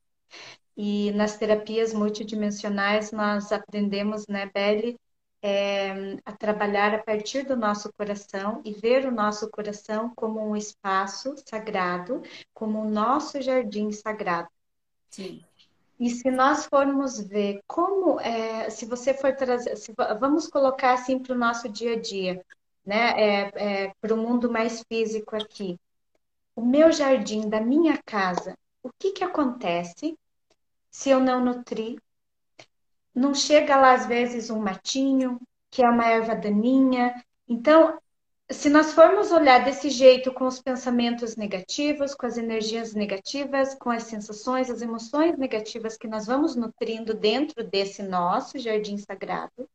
[0.76, 5.00] E nas terapias multidimensionais nós aprendemos, né, Belle,
[5.42, 10.56] é, a trabalhar a partir do nosso coração e ver o nosso coração como um
[10.56, 12.22] espaço sagrado,
[12.54, 14.50] como o nosso jardim sagrado.
[15.10, 15.44] Sim.
[16.00, 21.18] E se nós formos ver como, é, se você for trazer, se, vamos colocar assim
[21.18, 22.46] para o nosso dia a dia,
[22.88, 23.12] né?
[23.18, 25.78] É, é, para o mundo mais físico aqui.
[26.56, 30.18] O meu jardim da minha casa, o que, que acontece
[30.90, 32.02] se eu não nutrir?
[33.14, 37.22] Não chega lá, às vezes, um matinho, que é uma erva daninha.
[37.48, 38.00] Então,
[38.50, 43.90] se nós formos olhar desse jeito, com os pensamentos negativos, com as energias negativas, com
[43.90, 49.70] as sensações, as emoções negativas que nós vamos nutrindo dentro desse nosso jardim sagrado,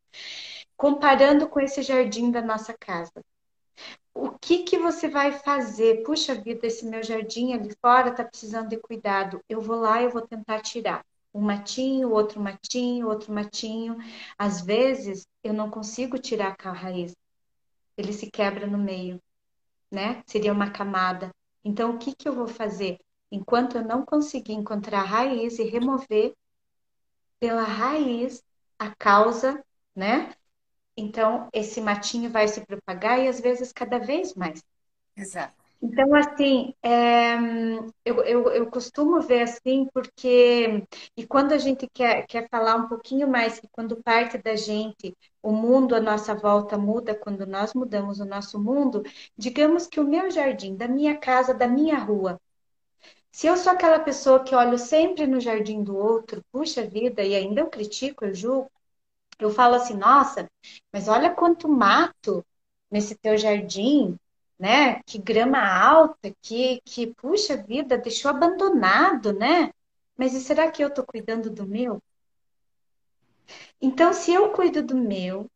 [0.83, 3.25] comparando com esse jardim da nossa casa.
[4.12, 6.03] O que que você vai fazer?
[6.03, 9.40] Puxa vida, esse meu jardim ali fora está precisando de cuidado.
[9.49, 13.97] Eu vou lá e vou tentar tirar um matinho, outro matinho, outro matinho.
[14.37, 17.14] Às vezes eu não consigo tirar a raiz
[17.97, 19.23] ele se quebra no meio,
[19.88, 20.25] né?
[20.27, 21.31] Seria uma camada.
[21.64, 22.99] Então, o que, que eu vou fazer?
[23.31, 26.35] Enquanto eu não conseguir encontrar a raiz e remover
[27.38, 28.42] pela raiz
[28.77, 29.64] a causa,
[29.95, 30.35] né?
[30.96, 34.62] Então, esse matinho vai se propagar e às vezes cada vez mais.
[35.16, 35.62] Exato.
[35.85, 37.35] Então, assim, é,
[38.05, 40.85] eu, eu, eu costumo ver assim, porque.
[41.16, 45.12] E quando a gente quer, quer falar um pouquinho mais, que quando parte da gente,
[45.42, 49.02] o mundo à nossa volta muda, quando nós mudamos o nosso mundo,
[49.37, 52.40] digamos que o meu jardim, da minha casa, da minha rua,
[53.33, 57.35] se eu sou aquela pessoa que olho sempre no jardim do outro, puxa vida, e
[57.35, 58.70] ainda eu critico, eu julgo,
[59.44, 60.48] eu falo assim, nossa,
[60.92, 62.44] mas olha quanto mato
[62.90, 64.16] nesse teu jardim,
[64.59, 65.02] né?
[65.05, 69.70] Que grama alta, que, que puxa vida, deixou abandonado, né?
[70.16, 72.00] Mas e será que eu estou cuidando do meu?
[73.81, 75.50] Então, se eu cuido do meu,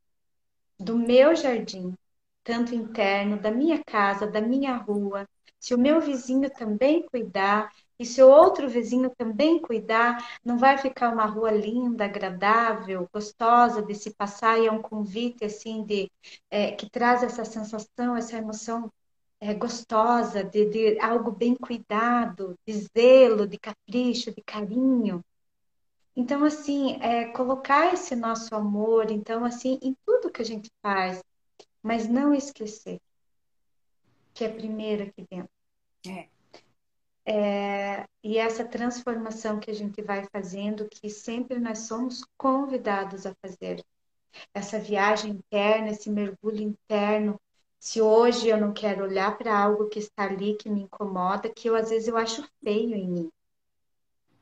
[0.79, 1.94] do meu jardim,
[2.42, 5.27] tanto interno, da minha casa, da minha rua,
[5.59, 10.77] se o meu vizinho também cuidar, E se o outro vizinho também cuidar, não vai
[10.77, 16.11] ficar uma rua linda, agradável, gostosa de se passar e é um convite assim de
[16.51, 18.93] é, que traz essa sensação, essa emoção
[19.41, 25.25] é, gostosa de, de algo bem cuidado, de zelo, de capricho, de carinho.
[26.15, 31.23] Então, assim, é, colocar esse nosso amor, então, assim, em tudo que a gente faz,
[31.83, 32.99] mas não esquecer
[34.37, 35.51] que é primeiro aqui dentro.
[36.07, 36.29] É.
[37.29, 43.35] É, e essa transformação que a gente vai fazendo, que sempre nós somos convidados a
[43.43, 43.85] fazer.
[44.55, 47.41] Essa viagem interna, esse mergulho interno.
[47.81, 51.69] Se hoje eu não quero olhar para algo que está ali, que me incomoda, que
[51.69, 53.31] eu às vezes eu acho feio em mim.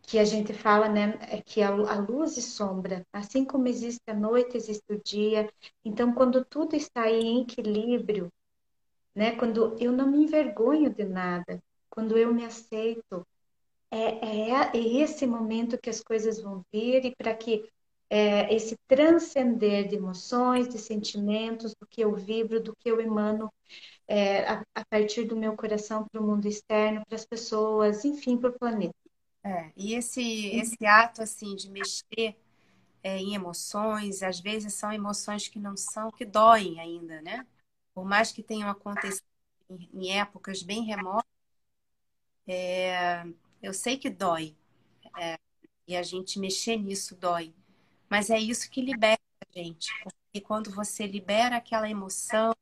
[0.03, 4.03] Que a gente fala, né, é que a, a luz e sombra, assim como existe
[4.07, 5.51] a noite, existe o dia.
[5.83, 8.31] Então, quando tudo está em equilíbrio,
[9.14, 11.62] né, quando eu não me envergonho de nada,
[11.94, 13.24] quando eu me aceito,
[13.88, 17.70] é, é, é esse momento que as coisas vão vir e para que
[18.11, 23.52] é, esse transcender de emoções, de sentimentos, do que eu vibro, do que eu emano
[24.09, 28.37] é, a, a, partir do meu coração para o mundo externo, para as pessoas, enfim,
[28.37, 28.94] para o planeta.
[29.44, 32.37] É, e esse, esse ato assim de mexer
[33.02, 37.46] é, em emoções, às vezes são emoções que não são, que doem ainda, né?
[37.94, 39.26] Por mais que tenham acontecido
[39.70, 41.34] em, em épocas bem remotas,
[42.46, 43.24] é,
[43.62, 44.57] eu sei que dói.
[45.18, 45.38] É,
[45.87, 47.54] e a gente mexer nisso dói.
[48.09, 49.90] Mas é isso que liberta a gente.
[50.02, 52.54] Porque quando você libera aquela emoção,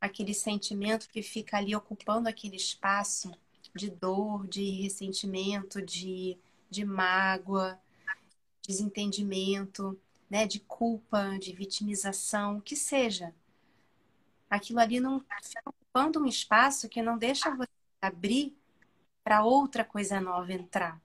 [0.00, 3.30] aquele sentimento que fica ali ocupando aquele espaço
[3.74, 7.80] de dor, de ressentimento, de, de mágoa,
[8.66, 13.34] desentendimento, né, de culpa, de vitimização, o que seja.
[14.48, 17.68] Aquilo ali não fica ocupando um espaço que não deixa você
[18.00, 18.56] abrir
[19.22, 21.00] para outra coisa nova entrar.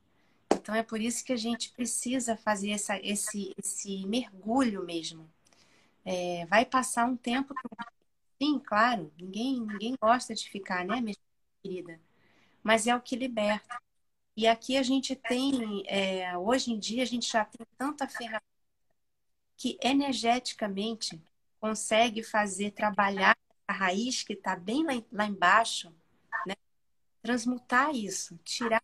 [0.51, 5.29] Então é por isso que a gente precisa fazer essa, esse, esse mergulho mesmo.
[6.03, 7.53] É, vai passar um tempo.
[8.41, 11.15] Sim, claro, ninguém, ninguém gosta de ficar, né, minha
[11.63, 11.99] querida?
[12.63, 13.79] Mas é o que liberta.
[14.35, 18.43] E aqui a gente tem, é, hoje em dia, a gente já tem tanta ferramenta
[19.57, 21.21] que energeticamente
[21.59, 25.93] consegue fazer trabalhar a raiz que está bem lá, lá embaixo
[27.25, 28.83] transmutar isso, tirar,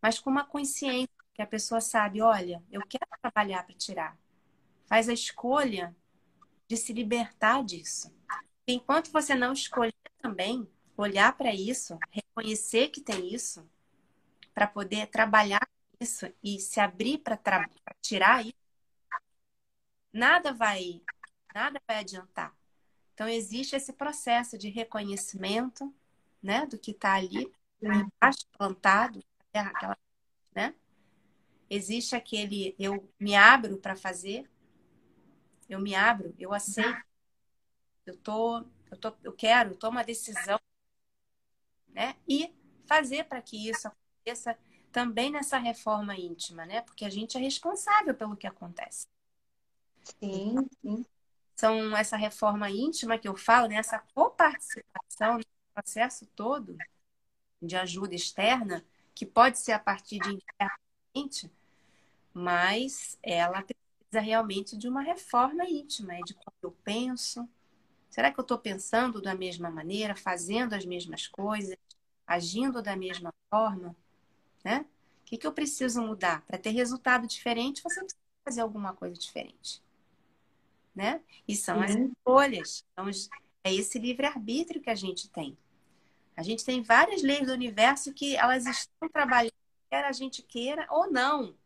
[0.00, 4.16] mas com uma consciência que a pessoa sabe, olha, eu quero trabalhar para tirar.
[4.86, 5.94] Faz a escolha
[6.68, 8.14] de se libertar disso.
[8.64, 13.68] Enquanto você não escolher também olhar para isso, reconhecer que tem isso,
[14.54, 15.68] para poder trabalhar
[16.00, 17.68] isso e se abrir para
[18.00, 18.54] tirar isso,
[20.12, 21.02] nada vai,
[21.52, 22.56] nada vai adiantar.
[23.14, 25.92] Então existe esse processo de reconhecimento,
[26.46, 29.98] né, do que está ali embaixo, plantado, aquela,
[30.54, 30.74] né?
[31.68, 34.48] Existe aquele eu me abro para fazer,
[35.68, 37.02] eu me abro, eu aceito,
[38.06, 38.58] eu tô,
[38.90, 40.60] eu tô, eu quero, eu tomo uma decisão,
[41.88, 42.14] né?
[42.28, 42.54] E
[42.86, 44.56] fazer para que isso aconteça
[44.92, 46.82] também nessa reforma íntima, né?
[46.82, 49.08] Porque a gente é responsável pelo que acontece.
[50.04, 51.04] Sim, sim.
[51.56, 53.76] São essa reforma íntima que eu falo, né?
[53.76, 55.40] essa coparticipação
[55.76, 56.74] processo todo
[57.60, 58.84] de ajuda externa,
[59.14, 61.50] que pode ser a partir de internamente,
[62.32, 67.48] mas ela precisa realmente de uma reforma íntima, é de como eu penso.
[68.08, 71.76] Será que eu estou pensando da mesma maneira, fazendo as mesmas coisas,
[72.26, 73.94] agindo da mesma forma?
[74.64, 74.86] Né?
[75.22, 76.42] O que, que eu preciso mudar?
[76.42, 79.82] Para ter resultado diferente, você precisa fazer alguma coisa diferente.
[80.94, 81.20] Né?
[81.46, 82.06] E são as uhum.
[82.06, 82.84] escolhas.
[82.92, 83.10] Então,
[83.64, 85.56] é esse livre-arbítrio que a gente tem.
[86.36, 89.54] A gente tem várias leis do universo que elas estão trabalhando,
[89.90, 91.56] quer a gente queira ou não.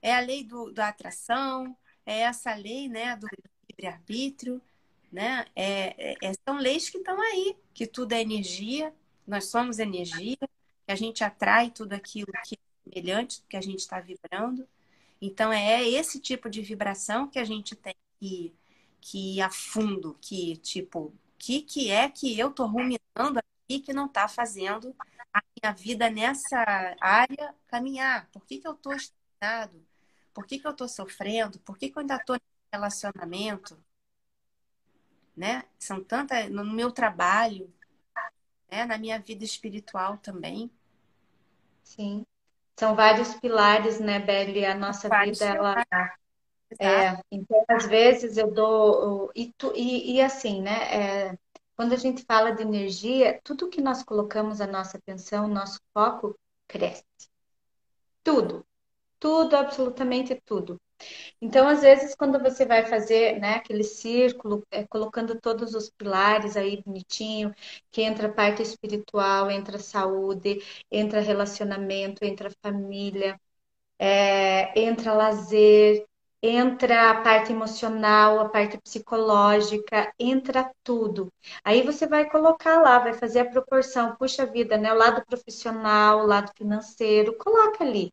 [0.00, 1.76] É a lei do, da atração,
[2.06, 3.26] é essa lei né, do
[3.70, 4.60] livre-arbítrio,
[5.12, 5.44] né?
[5.54, 8.94] É, é, é, são leis que estão aí, que tudo é energia,
[9.26, 13.80] nós somos energia, que a gente atrai tudo aquilo que é semelhante, que a gente
[13.80, 14.66] está vibrando.
[15.20, 18.54] Então, é esse tipo de vibração que a gente tem que,
[19.00, 23.38] que ir a fundo, que, tipo, o que, que é que eu estou ruminando
[23.80, 24.94] que não está fazendo
[25.32, 26.64] a minha vida nessa
[27.00, 28.28] área caminhar?
[28.30, 29.84] Por que, que eu estou estagnado?
[30.32, 31.58] Por que, que eu estou sofrendo?
[31.60, 33.78] Por que, que eu ainda estou nesse relacionamento?
[35.36, 35.64] Né?
[35.78, 37.72] São tantas no meu trabalho,
[38.70, 38.84] né?
[38.84, 40.70] na minha vida espiritual também.
[41.82, 42.24] Sim.
[42.78, 44.64] São vários pilares, né, Beli?
[44.64, 45.86] A nossa vida, ela.
[46.78, 49.30] É, então, às vezes eu dou.
[49.34, 51.28] E, tu, e, e assim, né?
[51.30, 51.38] É,
[51.82, 56.38] quando a gente fala de energia, tudo que nós colocamos a nossa atenção, nosso foco,
[56.68, 57.04] cresce.
[58.22, 58.64] Tudo.
[59.18, 60.80] Tudo, absolutamente tudo.
[61.40, 66.56] Então, às vezes, quando você vai fazer né, aquele círculo, é, colocando todos os pilares
[66.56, 67.52] aí bonitinho,
[67.90, 73.40] que entra a parte espiritual, entra saúde, entra relacionamento, entra família,
[73.98, 76.06] é, entra lazer,
[76.42, 81.32] entra a parte emocional, a parte psicológica, entra tudo.
[81.64, 84.92] Aí você vai colocar lá, vai fazer a proporção, puxa vida, né?
[84.92, 88.12] O lado profissional, o lado financeiro, coloca ali.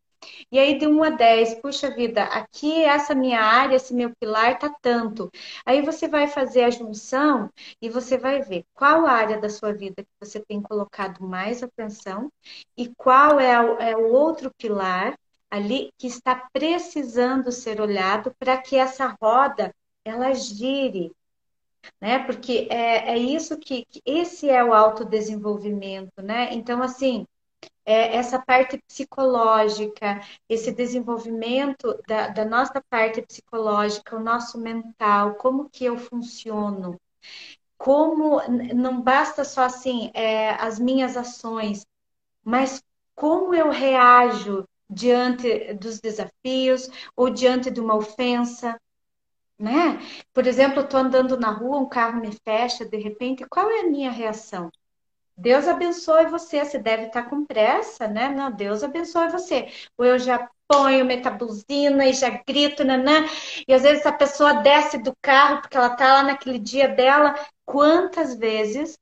[0.52, 4.58] E aí de 1 a 10, puxa vida, aqui essa minha área, esse meu pilar
[4.58, 5.30] tá tanto.
[5.64, 7.50] Aí você vai fazer a junção
[7.80, 12.30] e você vai ver qual área da sua vida que você tem colocado mais atenção
[12.76, 13.52] e qual é,
[13.90, 15.14] é o outro pilar
[15.50, 19.74] ali que está precisando ser olhado para que essa roda
[20.04, 21.12] ela gire,
[22.00, 22.20] né?
[22.24, 26.52] Porque é, é isso que, que esse é o autodesenvolvimento, né?
[26.52, 27.26] Então, assim,
[27.84, 35.68] é, essa parte psicológica, esse desenvolvimento da, da, nossa parte psicológica, o nosso mental, como
[35.68, 37.00] que eu funciono,
[37.76, 38.40] como
[38.74, 41.84] não basta só assim é, as minhas ações,
[42.44, 42.82] mas
[43.14, 48.78] como eu reajo diante dos desafios ou diante de uma ofensa,
[49.58, 49.98] né?
[50.32, 53.80] Por exemplo, eu estou andando na rua, um carro me fecha de repente, qual é
[53.80, 54.70] a minha reação?
[55.36, 58.28] Deus abençoe você, você deve estar com pressa, né?
[58.28, 59.68] Não, Deus abençoe você.
[59.96, 63.24] Ou eu já ponho metabuzina e já grito, nanã,
[63.66, 67.34] e às vezes a pessoa desce do carro porque ela está lá naquele dia dela.
[67.64, 68.98] Quantas vezes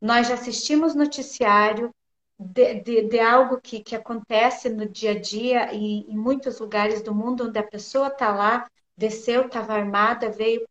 [0.00, 1.90] nós já assistimos noticiário
[2.38, 7.02] de, de, de, algo que, que acontece no dia a dia e em muitos lugares
[7.02, 10.66] do mundo onde a pessoa está lá, desceu, estava armada, veio.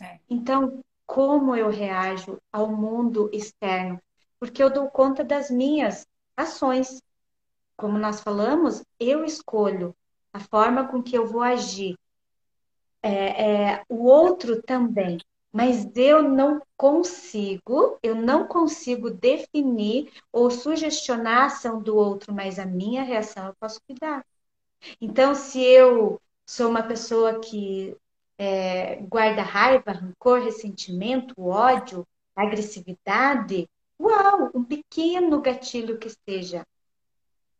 [0.00, 0.18] É.
[0.28, 4.00] Então, como eu reajo ao mundo externo?
[4.38, 6.06] Porque eu dou conta das minhas
[6.36, 7.02] ações.
[7.76, 9.94] Como nós falamos, eu escolho
[10.32, 11.96] a forma com que eu vou agir.
[13.02, 15.18] É, é, o outro também
[15.52, 22.58] mas eu não consigo, eu não consigo definir ou sugestionar a ação do outro, mas
[22.58, 24.24] a minha reação eu posso cuidar.
[25.00, 27.96] Então, se eu sou uma pessoa que
[28.38, 33.68] é, guarda raiva, rancor, ressentimento, ódio, agressividade,
[34.00, 36.64] uau, um pequeno gatilho que esteja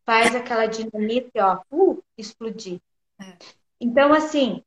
[0.03, 2.81] faz aquela dinamite, ó, uh, explodir.
[3.19, 3.37] É.
[3.79, 4.63] Então, assim,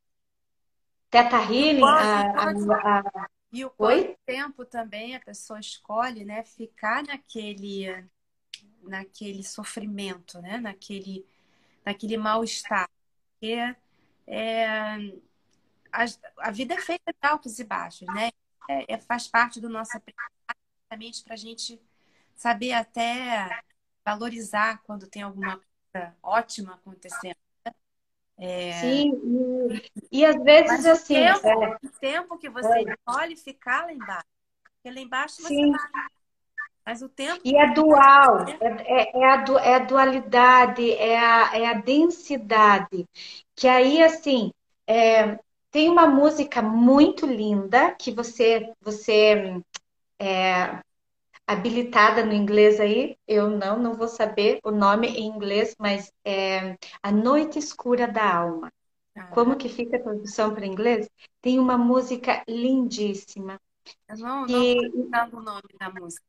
[1.14, 3.28] Teta Healing, a, a, a...
[3.52, 8.04] E o quanto tempo também a pessoa escolhe, né, ficar naquele,
[8.82, 11.24] naquele sofrimento, né, naquele,
[11.86, 12.90] naquele mal-estar.
[13.30, 13.54] Porque
[14.26, 14.66] é,
[15.92, 16.04] a,
[16.38, 18.30] a vida é feita de altos e baixos, né?
[18.68, 21.80] É, é faz parte do nosso aprendizado para a gente
[22.34, 23.62] saber até
[24.04, 25.60] valorizar quando tem alguma
[25.92, 27.43] coisa ótima acontecendo.
[28.36, 28.72] É...
[28.80, 29.12] Sim,
[30.10, 31.14] e, e às vezes Mas assim.
[31.14, 31.76] O tempo, é...
[31.82, 32.82] o tempo que você é.
[32.82, 34.26] escolhe ficar lá embaixo.
[34.64, 35.70] Porque lá embaixo você Sim.
[35.70, 35.80] Vai...
[36.86, 37.40] Mas o tempo.
[37.42, 43.08] E é dual, é, é, é, a, é a dualidade, é a, é a densidade.
[43.56, 44.52] Que aí, assim,
[44.86, 45.38] é,
[45.70, 49.62] tem uma música muito linda que você, você
[50.18, 50.78] é,
[51.46, 56.76] habilitada no inglês aí, eu não, não vou saber o nome em inglês, mas é
[57.02, 58.72] A Noite Escura da Alma.
[59.16, 59.26] Ah.
[59.26, 61.08] Como que fica a tradução para inglês?
[61.40, 63.60] Tem uma música lindíssima.
[64.08, 64.88] Eu não, que...
[64.88, 66.24] não o nome da música.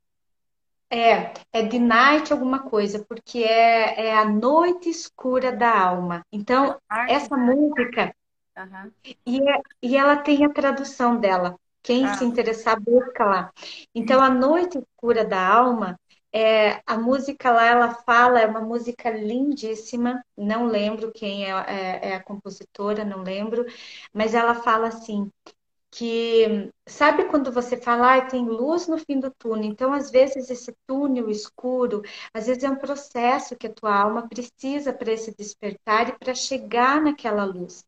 [0.90, 6.24] É, é The Night alguma coisa, porque é, é a noite escura da alma.
[6.32, 8.16] Então, essa música,
[8.56, 8.92] uhum.
[9.26, 11.60] e, é, e ela tem a tradução dela.
[11.86, 12.16] Quem ah.
[12.16, 13.54] se interessar, busca lá.
[13.94, 16.00] Então, A Noite Escura da Alma,
[16.34, 22.10] é, a música lá, ela fala, é uma música lindíssima, não lembro quem é, é,
[22.10, 23.66] é a compositora, não lembro,
[24.12, 25.32] mas ela fala assim,
[25.92, 30.50] que sabe quando você fala, ah, tem luz no fim do túnel, então às vezes
[30.50, 32.02] esse túnel escuro,
[32.34, 36.34] às vezes é um processo que a tua alma precisa para esse despertar e para
[36.34, 37.86] chegar naquela luz.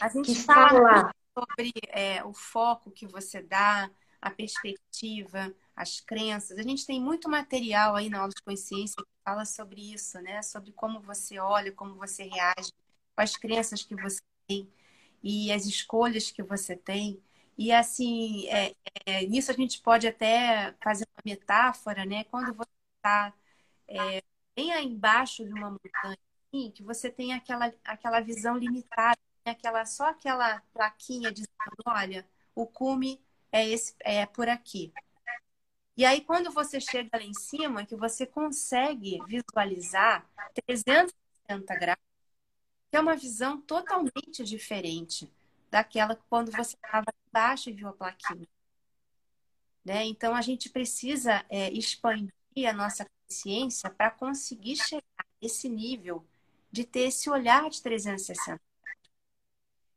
[0.00, 6.00] A gente que fala lá sobre é, o foco que você dá, a perspectiva, as
[6.00, 6.58] crenças.
[6.58, 10.42] A gente tem muito material aí na aula de consciência que fala sobre isso, né?
[10.42, 12.72] Sobre como você olha, como você reage,
[13.14, 14.70] quais crenças que você tem
[15.22, 17.22] e as escolhas que você tem.
[17.58, 18.74] E assim, é,
[19.06, 22.24] é, nisso a gente pode até fazer uma metáfora, né?
[22.24, 23.34] Quando você está
[23.88, 24.22] é,
[24.56, 26.18] bem embaixo de uma montanha,
[26.52, 29.18] assim, que você tem aquela, aquela visão limitada
[29.50, 31.50] aquela só aquela plaquinha dizendo,
[31.86, 33.20] olha, o cume
[33.52, 34.92] é esse é por aqui.
[35.96, 40.28] E aí, quando você chega lá em cima, que você consegue visualizar
[40.66, 41.98] 360 graus,
[42.90, 45.30] que é uma visão totalmente diferente
[45.70, 48.46] daquela quando você estava embaixo e viu a plaquinha.
[49.82, 50.04] Né?
[50.04, 52.32] Então, a gente precisa é, expandir
[52.68, 56.26] a nossa consciência para conseguir chegar a esse nível
[56.70, 58.60] de ter esse olhar de 360.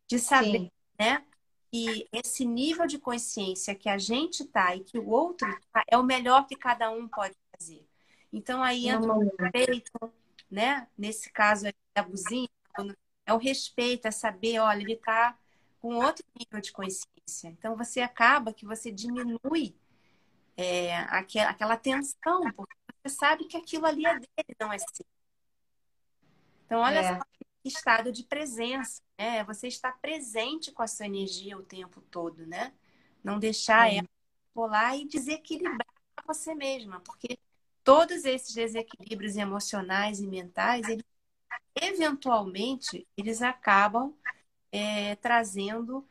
[0.10, 0.72] De saber Sim.
[1.00, 1.24] né,
[1.72, 5.98] que esse nível de consciência que a gente tá e que o outro tá é
[5.98, 7.88] o melhor que cada um pode fazer.
[8.34, 9.92] Então aí entra o respeito,
[10.50, 10.88] né?
[10.98, 12.50] Nesse caso aí da buzina,
[13.26, 15.38] é o respeito, é saber, olha, ele está
[15.80, 17.48] com outro nível de consciência.
[17.48, 19.76] Então você acaba que você diminui
[20.58, 25.06] é, aquela, aquela tensão, porque você sabe que aquilo ali é dele, não é seu.
[26.66, 27.18] Então, olha é.
[27.18, 27.24] só
[27.64, 29.44] estado de presença, né?
[29.44, 32.74] Você está presente com a sua energia o tempo todo, né?
[33.24, 34.08] Não deixar ela
[34.54, 35.88] pular e desequilibrar
[36.26, 37.40] você mesma, porque
[37.84, 41.04] todos esses desequilíbrios emocionais e mentais, eles,
[41.76, 44.14] eventualmente, eles acabam
[44.72, 46.06] é, trazendo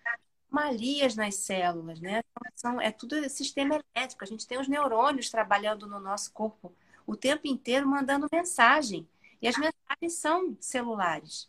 [0.50, 2.22] malias nas células, né?
[2.54, 4.24] São, é tudo sistema elétrico.
[4.24, 6.74] A gente tem os neurônios trabalhando no nosso corpo
[7.06, 9.08] o tempo inteiro, mandando mensagem.
[9.40, 11.48] E as mensagens são celulares.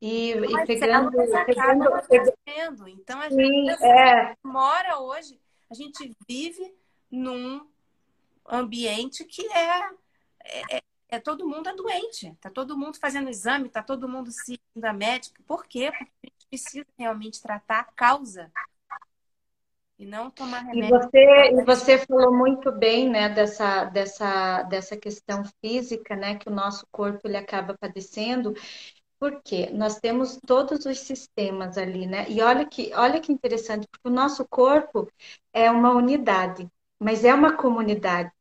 [0.00, 1.12] E, e pegando,
[1.46, 1.90] pegando,
[2.44, 4.36] pegando, Então, a gente é.
[4.42, 6.74] mora hoje, a gente vive
[7.08, 7.64] num
[8.48, 9.90] ambiente que é,
[10.44, 12.26] é, é, é todo mundo é doente.
[12.28, 15.40] Está todo mundo fazendo exame, está todo mundo se indo a médico.
[15.44, 15.92] Por quê?
[15.92, 18.50] Porque a gente precisa realmente tratar a causa
[20.02, 20.84] e não tomar remédio.
[20.84, 26.48] E você, e você falou muito bem, né, dessa, dessa, dessa questão física, né, que
[26.48, 28.52] o nosso corpo ele acaba padecendo.
[29.20, 32.26] Porque nós temos todos os sistemas ali, né?
[32.28, 35.08] E olha que, olha que interessante, porque o nosso corpo
[35.52, 38.32] é uma unidade, mas é uma comunidade,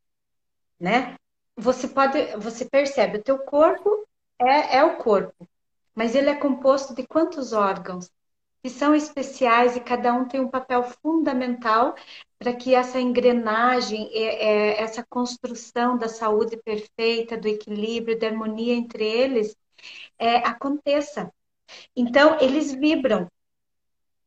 [0.79, 1.15] né?
[1.55, 4.07] Você pode, você percebe, o teu corpo
[4.39, 5.47] é, é o corpo,
[5.93, 8.09] mas ele é composto de quantos órgãos?
[8.63, 11.95] Que são especiais e cada um tem um papel fundamental
[12.37, 18.73] para que essa engrenagem, é, é, essa construção da saúde perfeita, do equilíbrio, da harmonia
[18.73, 19.55] entre eles,
[20.19, 21.31] é, aconteça.
[21.95, 23.27] Então, eles vibram.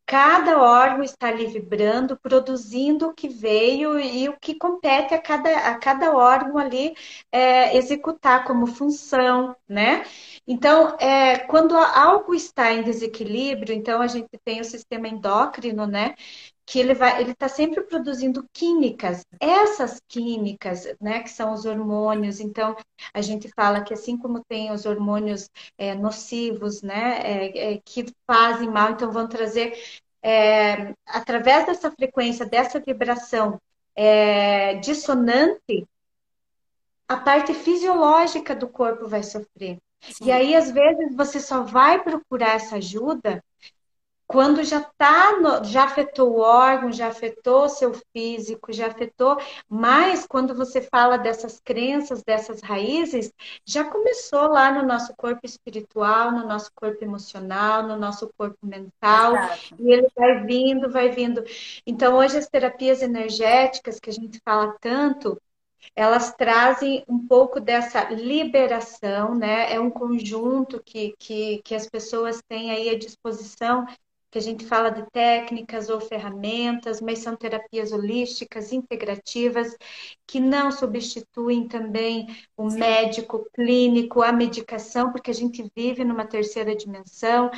[0.07, 5.49] Cada órgão está ali vibrando, produzindo o que veio e o que compete a cada,
[5.69, 6.93] a cada órgão ali
[7.31, 10.03] é, executar como função, né?
[10.47, 16.13] Então, é, quando algo está em desequilíbrio, então a gente tem o sistema endócrino, né?
[16.65, 19.23] Que ele vai, ele está sempre produzindo químicas.
[19.39, 22.39] Essas químicas, né, que são os hormônios.
[22.39, 22.75] Então,
[23.13, 28.05] a gente fala que assim como tem os hormônios é, nocivos, né, é, é, que
[28.25, 29.73] fazem mal, então vão trazer
[31.05, 33.61] através dessa frequência, dessa vibração
[33.95, 35.87] é, dissonante,
[37.07, 39.77] a parte fisiológica do corpo vai sofrer.
[40.01, 40.25] Sim.
[40.25, 43.43] E aí, às vezes, você só vai procurar essa ajuda
[44.27, 49.37] quando já tá no, já afetou o órgão, já afetou o seu físico, já afetou,
[49.69, 53.31] mas quando você fala dessas crenças, dessas raízes,
[53.65, 59.35] já começou lá no nosso corpo espiritual, no nosso corpo emocional, no nosso corpo mental,
[59.35, 59.75] Exato.
[59.79, 61.43] e ele vai vindo, vai vindo.
[61.85, 65.39] Então, hoje as terapias energéticas que a gente fala tanto,
[65.95, 69.71] elas trazem um pouco dessa liberação, né?
[69.71, 73.85] É um conjunto que, que, que as pessoas têm aí à disposição
[74.31, 79.75] que a gente fala de técnicas ou ferramentas, mas são terapias holísticas, integrativas,
[80.27, 86.75] que não substituem também o médico clínico, a medicação, porque a gente vive numa terceira
[86.75, 87.49] dimensão.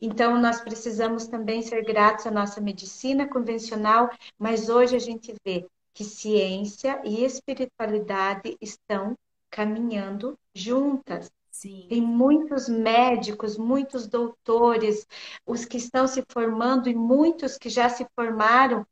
[0.00, 5.66] Então, nós precisamos também ser gratos à nossa medicina convencional, mas hoje a gente vê
[5.94, 9.16] que ciência e espiritualidade estão
[9.50, 11.30] caminhando juntas.
[11.54, 11.86] Sim.
[11.88, 15.06] Tem muitos médicos, muitos doutores,
[15.46, 18.84] os que estão se formando e muitos que já se formaram,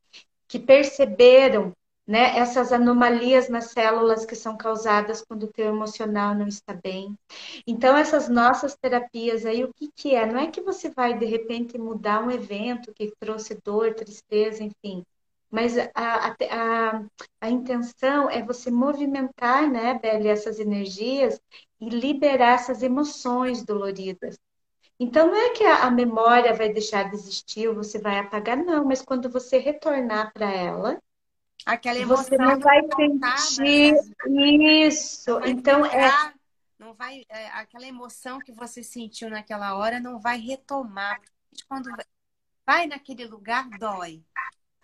[0.46, 1.72] que perceberam
[2.06, 7.18] né, essas anomalias nas células que são causadas quando o teu emocional não está bem.
[7.66, 10.24] Então, essas nossas terapias aí, o que, que é?
[10.24, 15.04] Não é que você vai, de repente, mudar um evento que trouxe dor, tristeza, enfim.
[15.50, 17.02] Mas a, a,
[17.42, 21.38] a, intenção é você movimentar, né, Belle, essas energias
[21.82, 24.38] e liberar essas emoções doloridas.
[25.00, 28.56] Então, não é que a, a memória vai deixar de existir ou você vai apagar,
[28.56, 31.02] não, mas quando você retornar para ela,
[31.66, 33.94] Aquela emoção você não vai sentir
[34.28, 34.86] né?
[34.86, 35.40] isso.
[35.40, 36.32] Vai então, é.
[36.78, 41.20] Não vai, é, aquela emoção que você sentiu naquela hora não vai retomar.
[41.68, 41.90] Quando
[42.64, 44.22] vai naquele lugar, dói.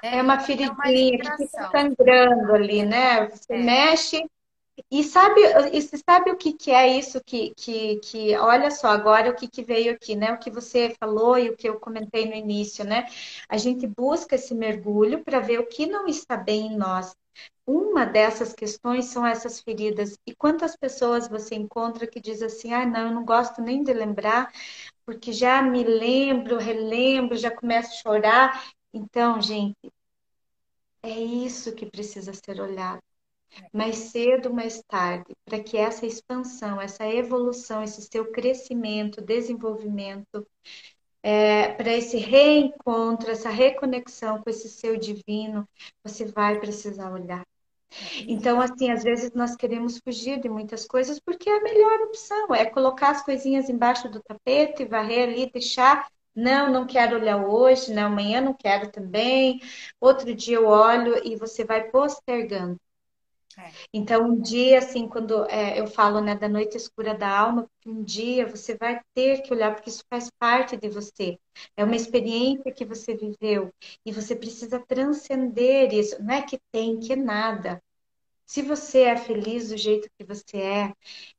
[0.03, 3.29] É, é uma feridinha é uma que fica sangrando ali, né?
[3.29, 3.63] Você é.
[3.63, 4.25] mexe
[4.91, 5.41] e sabe,
[5.73, 9.49] e sabe o que, que é isso que, que, que, olha só, agora o que,
[9.49, 10.33] que veio aqui, né?
[10.33, 13.07] O que você falou e o que eu comentei no início, né?
[13.49, 17.15] A gente busca esse mergulho para ver o que não está bem em nós.
[17.67, 20.19] Uma dessas questões são essas feridas.
[20.27, 23.93] E quantas pessoas você encontra que diz assim: ah, não, eu não gosto nem de
[23.93, 24.53] lembrar,
[25.07, 28.65] porque já me lembro, relembro, já começo a chorar.
[28.93, 29.93] Então, gente,
[31.03, 33.08] é isso que precisa ser olhado
[33.73, 40.47] mais cedo, mais tarde, para que essa expansão, essa evolução, esse seu crescimento, desenvolvimento,
[41.23, 45.69] é, para esse reencontro, essa reconexão com esse seu divino,
[46.05, 47.45] você vai precisar olhar.
[48.29, 52.55] Então, assim, às vezes nós queremos fugir de muitas coisas porque é a melhor opção
[52.55, 56.07] é colocar as coisinhas embaixo do tapete, varrer ali, deixar.
[56.35, 59.61] Não, não quero olhar hoje, não, amanhã não quero também.
[60.01, 62.79] Outro dia eu olho e você vai postergando.
[63.59, 63.73] É.
[63.93, 68.05] Então, um dia, assim, quando é, eu falo né, da noite escura da alma, um
[68.05, 71.37] dia você vai ter que olhar, porque isso faz parte de você.
[71.77, 73.75] É uma experiência que você viveu
[74.07, 76.23] e você precisa transcender isso.
[76.23, 77.83] Não é que tem, que nada.
[78.47, 80.95] Se você é feliz do jeito que você é,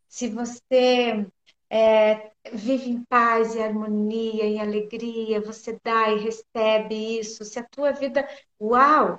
[0.07, 1.25] se você
[1.69, 7.63] é, vive em paz e harmonia e alegria, você dá e recebe isso, se a
[7.63, 8.27] tua vida,
[8.59, 9.17] uau,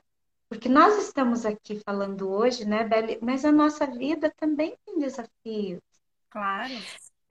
[0.51, 3.21] porque nós estamos aqui falando hoje, né, Beli?
[3.23, 5.81] Mas a nossa vida também tem desafios.
[6.29, 6.75] Claro.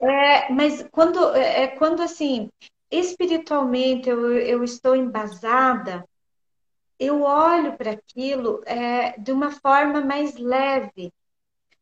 [0.00, 2.48] É, mas quando, é, é, quando assim,
[2.90, 6.02] espiritualmente eu, eu estou embasada,
[6.98, 11.12] eu olho para aquilo é, de uma forma mais leve.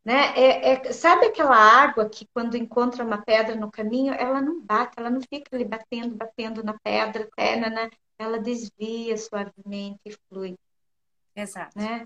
[0.05, 0.33] Né?
[0.37, 4.95] É, é, sabe aquela água que quando encontra uma pedra no caminho, ela não bate,
[4.97, 7.91] ela não fica ali batendo, batendo na pedra, até, né?
[8.19, 10.59] ela desvia suavemente e flui.
[11.39, 11.79] Exato.
[11.79, 12.05] Né?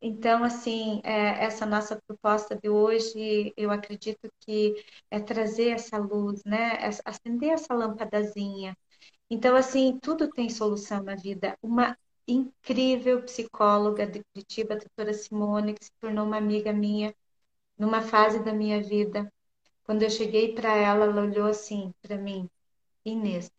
[0.00, 4.74] Então, assim, é, essa nossa proposta de hoje, eu acredito que
[5.10, 6.76] é trazer essa luz, né?
[6.80, 8.76] É acender essa lampadazinha.
[9.30, 11.58] Então, assim, tudo tem solução na vida.
[11.62, 11.98] Uma
[12.28, 17.14] incrível psicóloga de Curitiba, a doutora Simone, que se tornou uma amiga minha
[17.78, 19.32] numa fase da minha vida.
[19.84, 22.48] Quando eu cheguei para ela, ela olhou assim para mim,
[23.04, 23.50] Inês,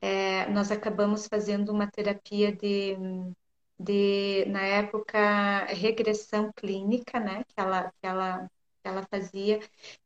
[0.00, 2.96] é, nós acabamos fazendo uma terapia de
[3.78, 8.50] de, na época, regressão clínica, né, que ela, que ela,
[8.82, 9.60] que ela fazia,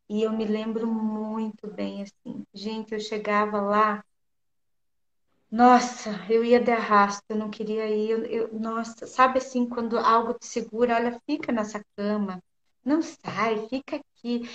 [0.08, 4.04] e eu me lembro muito bem, assim, gente, eu chegava lá,
[5.50, 9.98] nossa, eu ia de arrasto, eu não queria ir, eu, eu, nossa, sabe assim, quando
[9.98, 12.42] algo te segura, olha, fica nessa cama,
[12.84, 14.48] não sai, fica aqui,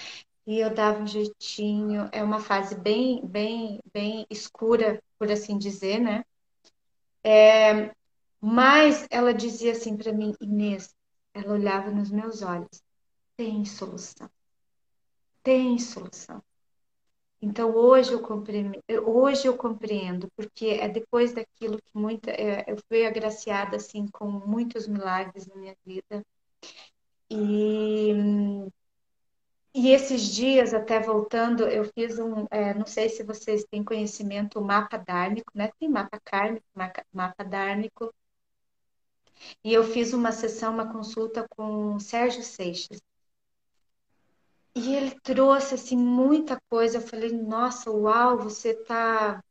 [0.48, 6.00] e eu dava um jeitinho, é uma fase bem, bem, bem escura, por assim dizer,
[6.00, 6.24] né,
[7.24, 7.92] é,
[8.42, 10.94] mas ela dizia assim para mim, Inês,
[11.34, 12.82] ela olhava nos meus olhos,
[13.36, 14.30] tem solução.
[15.44, 16.44] Tem solução.
[17.42, 22.78] Então hoje eu compreendo, hoje eu compreendo, porque é depois daquilo que muita é, eu
[22.88, 26.24] fui agraciada assim com muitos milagres na minha vida.
[27.30, 28.14] E
[29.74, 34.60] e esses dias, até voltando, eu fiz um, é, não sei se vocês têm conhecimento,
[34.60, 35.70] o mapa dármico, né?
[35.80, 38.12] Tem mapa kármico, mapa, mapa dármico,
[39.64, 43.00] e eu fiz uma sessão, uma consulta com Sérgio Seixas.
[44.76, 46.98] E ele trouxe assim muita coisa.
[46.98, 49.44] Eu falei, nossa, uau, você tá.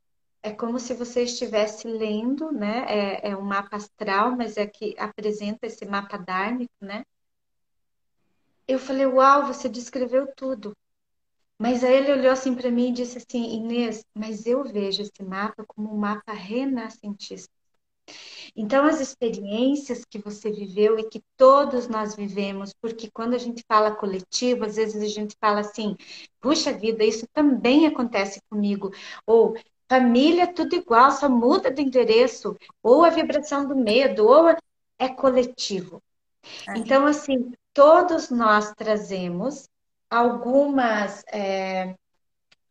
[0.42, 2.84] É como se você estivesse lendo, né?
[2.88, 7.04] É, é um mapa astral, mas é que apresenta esse mapa dármico, né?
[8.68, 10.76] Eu falei, uau, você descreveu tudo.
[11.58, 15.22] Mas aí ele olhou assim para mim e disse assim, Inês, mas eu vejo esse
[15.22, 17.55] mapa como um mapa renascentista.
[18.56, 23.62] Então, as experiências que você viveu e que todos nós vivemos, porque quando a gente
[23.68, 25.94] fala coletivo, às vezes a gente fala assim:
[26.40, 28.90] puxa vida, isso também acontece comigo.
[29.26, 29.54] Ou
[29.88, 34.48] família tudo igual, só muda de endereço, ou a vibração do medo, ou
[34.98, 36.02] é coletivo.
[36.68, 36.78] É.
[36.78, 39.68] Então, assim, todos nós trazemos
[40.10, 41.94] algumas é,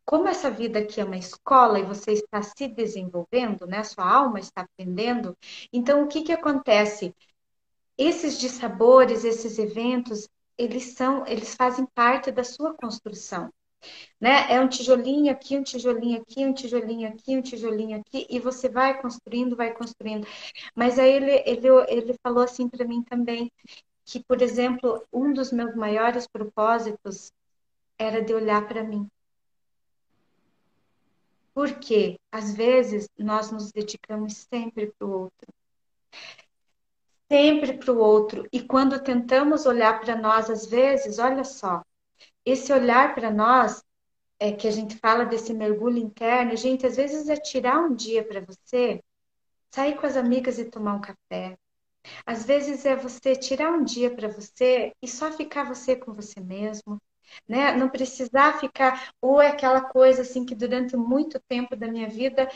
[0.06, 3.84] como essa vida aqui é uma escola e você está se desenvolvendo, né?
[3.84, 5.36] Sua alma está aprendendo.
[5.74, 7.14] Então, o que que acontece?
[7.98, 13.52] Esses dissabores, esses eventos, eles são, eles fazem parte da sua construção.
[14.20, 14.52] Né?
[14.52, 18.70] É um tijolinho aqui, um tijolinho aqui, um tijolinho aqui, um tijolinho aqui, e você
[18.70, 20.28] vai construindo, vai construindo.
[20.76, 23.52] Mas aí ele, ele, ele falou assim para mim também,
[24.06, 27.32] que, por exemplo, um dos meus maiores propósitos
[27.98, 29.08] era de olhar para mim.
[31.56, 35.54] Porque, às vezes, nós nos dedicamos sempre para o outro.
[37.32, 38.46] Sempre para o outro.
[38.52, 41.82] E quando tentamos olhar para nós, às vezes, olha só,
[42.46, 43.82] esse olhar para nós,
[44.38, 48.22] é que a gente fala desse mergulho interno, gente, às vezes é tirar um dia
[48.22, 49.02] para você,
[49.72, 51.58] sair com as amigas e tomar um café.
[52.26, 56.42] Às vezes é você tirar um dia para você e só ficar você com você
[56.42, 57.02] mesmo,
[57.48, 57.76] né?
[57.76, 62.50] Não precisar ficar ou é aquela coisa assim que durante muito tempo da minha vida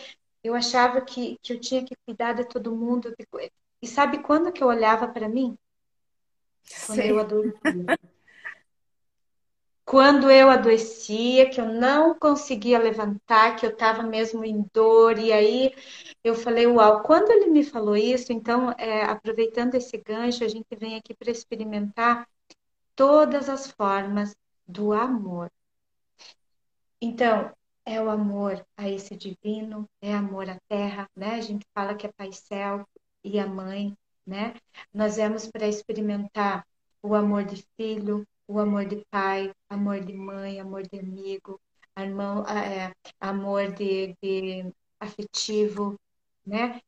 [0.43, 3.13] eu achava que, que eu tinha que cuidar de todo mundo.
[3.81, 5.57] E sabe quando que eu olhava para mim?
[6.85, 7.11] Quando Sei.
[7.11, 7.85] eu adoecia.
[9.89, 15.33] quando eu adoecia, que eu não conseguia levantar, que eu estava mesmo em dor, e
[15.33, 15.73] aí
[16.23, 20.67] eu falei, uau, quando ele me falou isso, então, é, aproveitando esse gancho, a gente
[20.77, 22.27] vem aqui para experimentar
[22.95, 24.35] todas as formas
[24.69, 25.51] do amor.
[27.01, 27.51] Então,
[27.83, 31.35] é o amor a esse divino, é amor à terra, né?
[31.35, 32.87] A gente fala que é Pai Céu
[33.23, 34.53] e a Mãe, né?
[34.93, 36.63] Nós vemos para experimentar
[37.01, 41.59] o amor de filho, o amor de pai, amor de mãe, amor de amigo,
[41.97, 45.99] irmão, é, amor de, de afetivo,
[46.45, 46.79] né?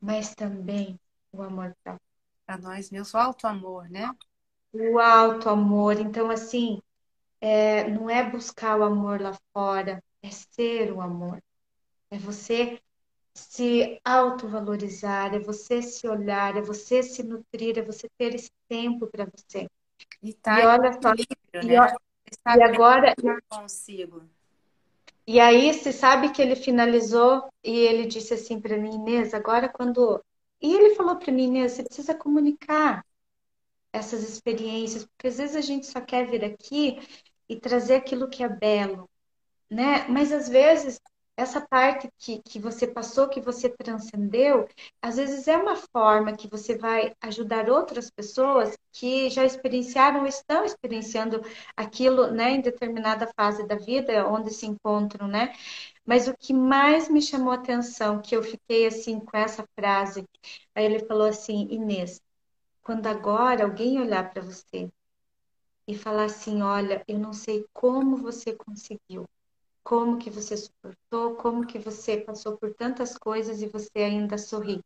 [0.00, 0.98] Mas também
[1.32, 2.06] o amor próprio.
[2.46, 4.14] Para nós mesmos, o alto amor, né?
[4.72, 5.98] O alto amor.
[5.98, 6.80] Então, assim,
[7.44, 11.42] é, não é buscar o amor lá fora, é ser o amor.
[12.10, 12.80] É você
[13.34, 19.06] se autovalorizar, é você se olhar, é você se nutrir, é você ter esse tempo
[19.08, 19.68] para você.
[20.22, 21.74] E, tá e olha só, e, né?
[22.56, 23.14] e agora
[23.50, 24.22] consigo.
[25.26, 29.68] E aí você sabe que ele finalizou e ele disse assim para mim, Inês, agora
[29.68, 30.24] quando
[30.62, 33.04] e ele falou para mim, Inês, você precisa comunicar
[33.92, 36.98] essas experiências, porque às vezes a gente só quer vir aqui
[37.48, 39.08] e trazer aquilo que é belo,
[39.70, 40.06] né?
[40.08, 41.00] Mas às vezes
[41.36, 44.68] essa parte que, que você passou, que você transcendeu,
[45.02, 50.64] às vezes é uma forma que você vai ajudar outras pessoas que já experienciaram estão
[50.64, 51.42] experienciando
[51.76, 55.52] aquilo, né, em determinada fase da vida, onde se encontram, né?
[56.06, 60.24] Mas o que mais me chamou a atenção, que eu fiquei assim com essa frase,
[60.74, 62.20] aí ele falou assim, Inês,
[62.82, 64.90] quando agora alguém olhar para você
[65.86, 69.28] e falar assim, olha, eu não sei como você conseguiu,
[69.82, 74.82] como que você suportou, como que você passou por tantas coisas e você ainda sorri.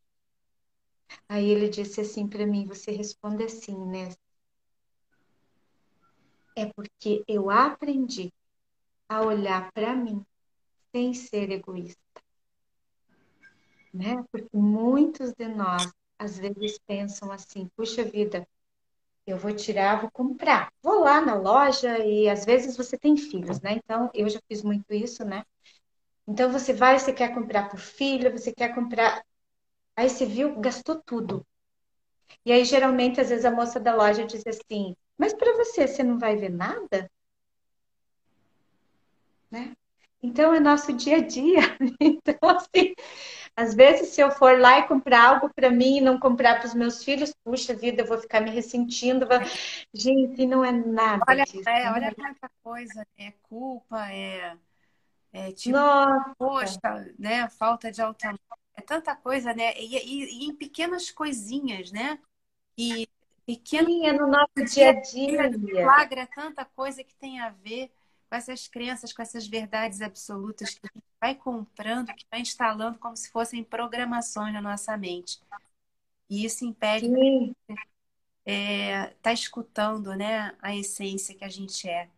[1.29, 4.15] Aí ele disse assim para mim, você responde assim, né?
[6.57, 8.33] É porque eu aprendi
[9.09, 10.25] a olhar para mim
[10.91, 12.01] sem ser egoísta.
[13.95, 14.23] Né?
[14.31, 18.47] Porque muitos de nós às vezes pensam assim, puxa vida,
[19.31, 20.73] eu vou tirar, vou comprar.
[20.83, 23.73] Vou lá na loja e às vezes você tem filhos, né?
[23.73, 25.45] Então, eu já fiz muito isso, né?
[26.27, 29.23] Então, você vai, você quer comprar por filho, você quer comprar.
[29.97, 31.47] Aí você viu, gastou tudo.
[32.45, 36.03] E aí, geralmente, às vezes a moça da loja diz assim: Mas para você, você
[36.03, 37.11] não vai ver nada?
[39.51, 39.75] Né?
[40.23, 41.61] Então, é nosso dia a dia.
[42.01, 42.95] Então, assim,
[43.59, 46.69] às vezes, se eu for lá e comprar algo para mim e não comprar para
[46.69, 49.27] os meus filhos, puxa vida, eu vou ficar me ressentindo.
[49.93, 51.25] Gente, não é nada.
[51.29, 53.05] Olha, disso, é, olha quanta coisa.
[53.19, 54.57] É culpa, é,
[55.33, 56.35] é tipo, Nossa.
[56.39, 57.49] poxa, né?
[57.49, 58.33] Falta de alta
[58.77, 59.77] É tanta coisa, né?
[59.77, 62.17] E, e, e, em pequenas coisinhas, né?
[62.79, 63.09] E
[63.45, 63.89] pequeno.
[63.89, 65.51] Sim, é no nosso dia a dia.
[65.83, 67.93] Flagra tanta coisa que tem a ver
[68.29, 72.99] com essas crenças, com essas verdades absolutas que a gente vai comprando, que vai instalando
[72.99, 75.41] como se fossem programações na nossa mente.
[76.29, 77.09] E isso impede
[78.45, 82.09] é, tá escutando né, a essência que a gente é.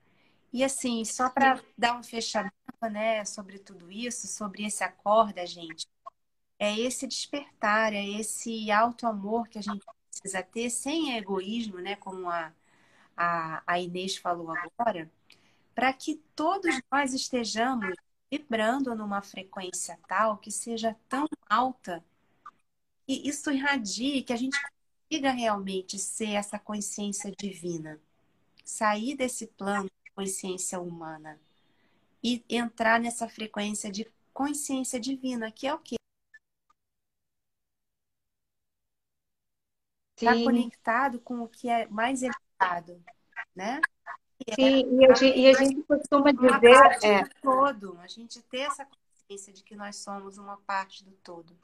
[0.53, 2.55] E assim, só para dar um fechamento
[2.91, 5.87] né, sobre tudo isso, sobre esse acorda, gente,
[6.59, 11.97] é esse despertar, é esse alto amor que a gente precisa ter, sem egoísmo, né,
[11.97, 12.53] como a,
[13.17, 15.11] a, a Inês falou agora,
[15.75, 17.95] para que todos nós estejamos
[18.31, 22.05] vibrando numa frequência tal que seja tão alta
[23.07, 24.57] que isso irradie, que a gente
[25.09, 28.01] consiga realmente ser essa consciência divina,
[28.65, 31.41] sair desse plano de consciência humana
[32.23, 35.97] e entrar nessa frequência de consciência divina, que é o que
[40.17, 43.03] está conectado com o que é mais elevado,
[43.55, 43.81] né?
[44.55, 46.99] Sim, e a, gente, e a gente costuma dizer.
[47.03, 51.13] É, do todo, a gente ter essa consciência de que nós somos uma parte do
[51.23, 51.57] todo.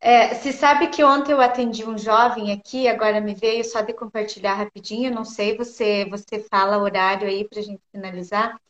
[0.00, 3.94] É, se sabe que ontem eu atendi um jovem aqui, agora me veio só de
[3.94, 8.60] compartilhar rapidinho, não sei, você, você fala horário aí para a gente finalizar.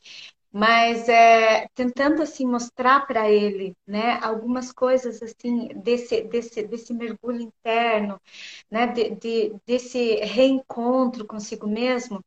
[0.53, 7.41] mas é, tentando assim mostrar para ele, né, algumas coisas assim desse desse desse mergulho
[7.43, 8.21] interno,
[8.71, 12.25] né, de, de, desse reencontro consigo mesmo,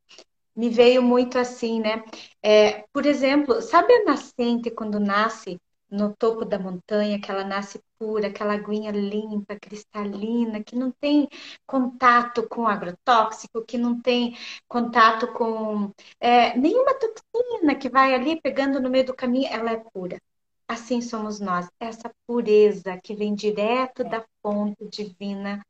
[0.56, 2.04] me veio muito assim, né?
[2.42, 7.80] É, por exemplo, sabe a nascente quando nasce no topo da montanha, que ela nasce
[8.00, 11.28] pura, aquela aguinha limpa, cristalina, que não tem
[11.68, 14.36] contato com agrotóxico, que não tem
[14.68, 19.78] contato com é, nenhuma toxina que vai ali pegando no meio do caminho, ela é
[19.94, 20.20] pura.
[20.68, 25.64] Assim somos nós, essa pureza que vem direto da fonte divina,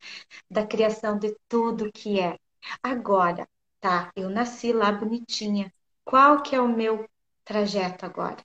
[0.49, 2.37] da criação de tudo que é.
[2.81, 3.47] Agora,
[3.83, 5.71] tá, eu nasci lá bonitinha.
[6.05, 7.07] Qual que é o meu
[7.45, 8.37] trajeto agora?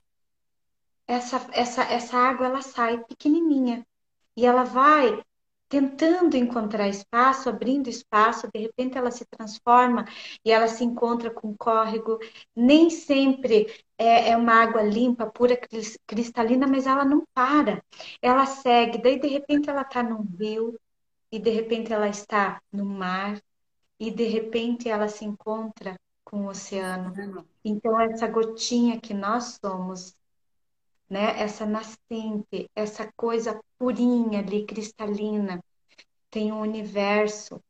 [1.09, 3.85] essa, essa, essa água ela sai pequenininha
[4.37, 5.21] e ela vai
[5.67, 10.05] tentando encontrar espaço, abrindo espaço, de repente ela se transforma
[10.45, 12.19] e ela se encontra com um córrego.
[12.55, 13.67] Nem sempre
[13.97, 15.59] é, é uma água limpa, pura,
[16.07, 17.83] cristalina, mas ela não para.
[18.21, 20.79] Ela segue, daí de repente ela está num rio,
[21.31, 23.39] e de repente ela está no mar,
[23.99, 27.13] e de repente ela se encontra com o oceano.
[27.63, 30.15] Então, essa gotinha que nós somos
[31.09, 31.39] né?
[31.41, 35.63] Essa nascente, essa coisa purinha ali, cristalina,
[36.29, 37.61] tem um universo,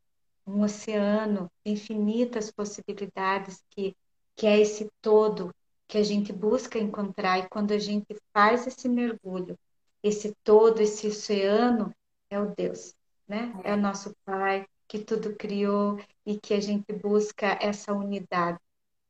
[0.46, 3.96] um oceano, infinitas possibilidades que
[4.36, 5.54] que é esse todo
[5.86, 9.58] que a gente busca encontrar e quando a gente faz esse mergulho,
[10.02, 11.94] esse todo, esse oceano
[12.30, 12.94] é o Deus,
[13.28, 13.52] né?
[13.64, 18.58] É o nosso Pai que tudo criou e que a gente busca essa unidade.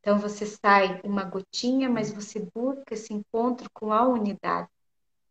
[0.01, 4.69] Então você sai uma gotinha, mas você busca esse encontro com a unidade,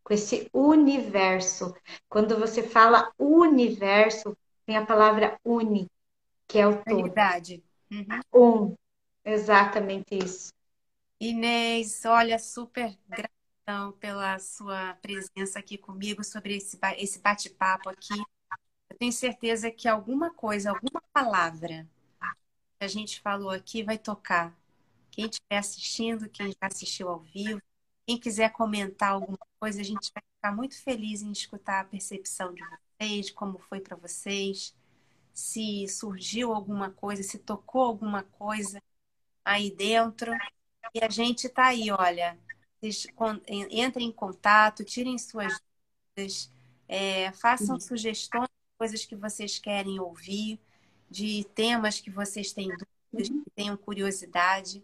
[0.02, 1.72] com esse universo.
[2.08, 4.36] Quando você fala universo,
[4.66, 5.88] tem a palavra uni,
[6.48, 6.98] que é o todo.
[6.98, 7.62] Unidade.
[7.88, 8.20] Uhum.
[8.34, 8.74] Um,
[9.24, 10.52] exatamente isso.
[11.20, 18.20] Inês, olha, super gratidão pela sua presença aqui comigo sobre esse, esse bate-papo aqui.
[18.90, 21.88] Eu tenho certeza que alguma coisa, alguma palavra
[22.78, 24.54] que a gente falou aqui vai tocar
[25.10, 27.62] quem estiver assistindo, quem já assistiu ao vivo,
[28.06, 32.52] quem quiser comentar alguma coisa, a gente vai ficar muito feliz em escutar a percepção
[32.52, 32.62] de
[33.00, 34.74] vocês, como foi para vocês,
[35.32, 38.82] se surgiu alguma coisa, se tocou alguma coisa
[39.44, 40.32] aí dentro.
[40.94, 42.38] E a gente está aí, olha.
[43.70, 45.60] Entrem em contato, tirem suas
[46.16, 46.50] dúvidas,
[46.88, 47.86] é, façam Sim.
[47.86, 48.48] sugestões
[48.80, 50.58] coisas que vocês querem ouvir,
[51.10, 54.82] de temas que vocês têm dúvidas, que tenham curiosidade.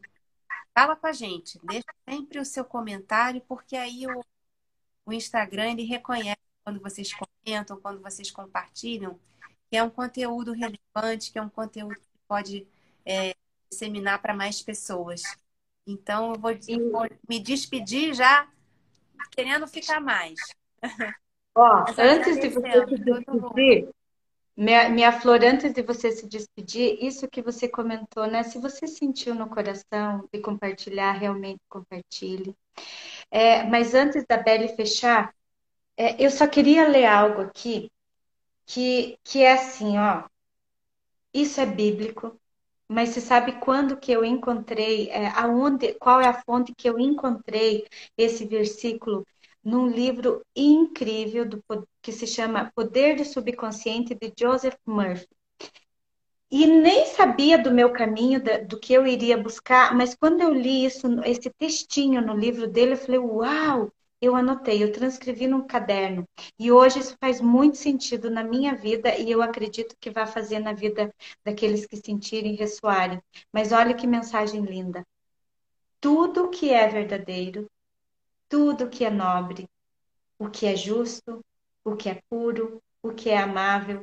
[0.74, 4.22] Fala com a gente, deixa sempre o seu comentário, porque aí o,
[5.06, 9.18] o Instagram ele reconhece quando vocês comentam, quando vocês compartilham,
[9.70, 12.66] que é um conteúdo relevante, que é um conteúdo que pode
[13.02, 13.34] é,
[13.70, 15.22] disseminar para mais pessoas.
[15.86, 18.46] Então, eu vou, eu vou, me despedir já
[19.30, 20.38] querendo ficar mais.
[21.56, 23.88] Ó, antes de você se despedir,
[24.56, 28.42] minha, minha flor, antes de você se despedir, isso que você comentou, né?
[28.42, 32.54] Se você sentiu no coração de compartilhar, realmente compartilhe.
[33.30, 35.34] É, mas antes da Belle fechar,
[35.96, 37.90] é, eu só queria ler algo aqui
[38.66, 40.24] que, que é assim, ó.
[41.32, 42.38] Isso é bíblico,
[42.88, 46.98] mas você sabe quando que eu encontrei, é, aonde, qual é a fonte que eu
[46.98, 47.86] encontrei
[48.16, 49.26] esse versículo?
[49.66, 51.60] Num livro incrível do,
[52.00, 55.26] que se chama Poder do Subconsciente de Joseph Murphy.
[56.48, 60.84] E nem sabia do meu caminho, do que eu iria buscar, mas quando eu li
[60.84, 63.92] isso, esse textinho no livro dele, eu falei: Uau!
[64.20, 66.24] Eu anotei, eu transcrevi num caderno.
[66.58, 70.60] E hoje isso faz muito sentido na minha vida e eu acredito que vai fazer
[70.60, 71.12] na vida
[71.44, 73.20] daqueles que sentirem ressoarem.
[73.52, 75.04] Mas olha que mensagem linda.
[76.00, 77.68] Tudo que é verdadeiro,
[78.48, 79.68] tudo que é nobre,
[80.38, 81.44] o que é justo,
[81.84, 84.02] o que é puro, o que é amável,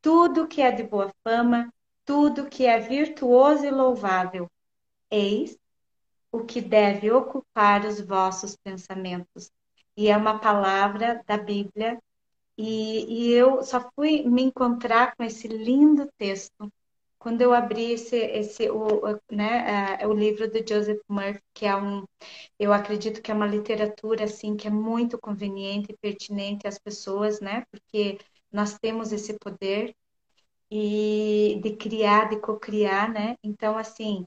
[0.00, 1.72] tudo que é de boa fama,
[2.04, 4.48] tudo que é virtuoso e louvável.
[5.10, 5.58] Eis
[6.30, 9.52] o que deve ocupar os vossos pensamentos.
[9.96, 12.02] E é uma palavra da Bíblia,
[12.58, 16.72] e, e eu só fui me encontrar com esse lindo texto
[17.24, 19.00] quando eu abri esse, esse o,
[19.32, 22.04] né, o livro do Joseph Murphy, que é um,
[22.58, 27.40] eu acredito que é uma literatura assim que é muito conveniente e pertinente às pessoas,
[27.40, 27.64] né?
[27.70, 28.18] Porque
[28.52, 29.94] nós temos esse poder
[30.70, 33.36] e de criar, de cocriar, né?
[33.42, 34.26] Então assim,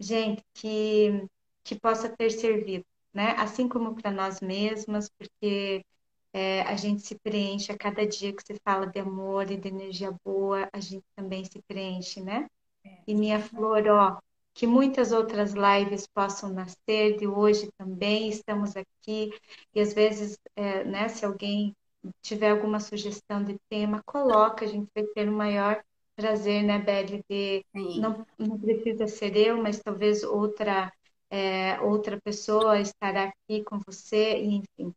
[0.00, 1.26] gente, que
[1.64, 3.32] que possa ter servido, né?
[3.38, 5.84] Assim como para nós mesmas, porque
[6.32, 9.68] é, a gente se preenche a cada dia que você fala de amor e de
[9.68, 12.46] energia boa, a gente também se preenche, né?
[12.84, 12.98] É.
[13.06, 14.18] E minha flor, ó,
[14.54, 18.28] que muitas outras lives possam nascer de hoje também.
[18.28, 19.30] Estamos aqui
[19.74, 21.74] e às vezes, é, né, se alguém
[22.22, 25.82] tiver alguma sugestão de tema, coloca, a gente vai ter o maior
[26.16, 30.92] prazer, né, Belle, de não, não precisa ser eu, mas talvez outra
[31.30, 34.94] é, outra pessoa estará aqui com você, enfim.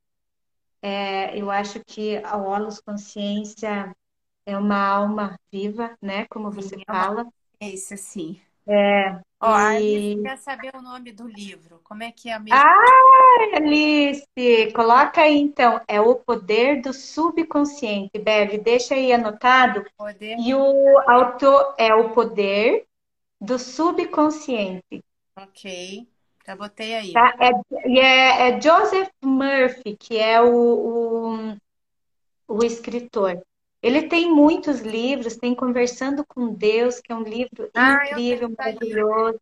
[0.82, 3.96] É, eu acho que a Olus Consciência
[4.46, 6.26] é uma alma viva, né?
[6.30, 7.28] Como você Sim, fala.
[7.60, 8.42] É isso, sim.
[8.68, 9.52] É, Ó, e...
[9.52, 11.80] a Alice quer saber o nome do livro.
[11.84, 12.60] Como é que é a mesma?
[12.60, 14.26] Ah, Alice!
[14.74, 15.82] Coloca aí, então.
[15.88, 18.18] É O Poder do Subconsciente.
[18.20, 19.86] Belle, deixa aí anotado.
[19.98, 20.38] Poder...
[20.40, 22.86] E o autor é O Poder
[23.40, 25.04] do Subconsciente.
[25.36, 26.11] Ok.
[26.46, 27.14] Já botei aí.
[27.14, 27.34] Tá?
[27.39, 31.58] É, é, é Joseph Murphy, que é o,
[32.48, 33.42] o, o escritor.
[33.82, 39.39] Ele tem muitos livros, tem Conversando com Deus, que é um livro ah, incrível, maravilhoso.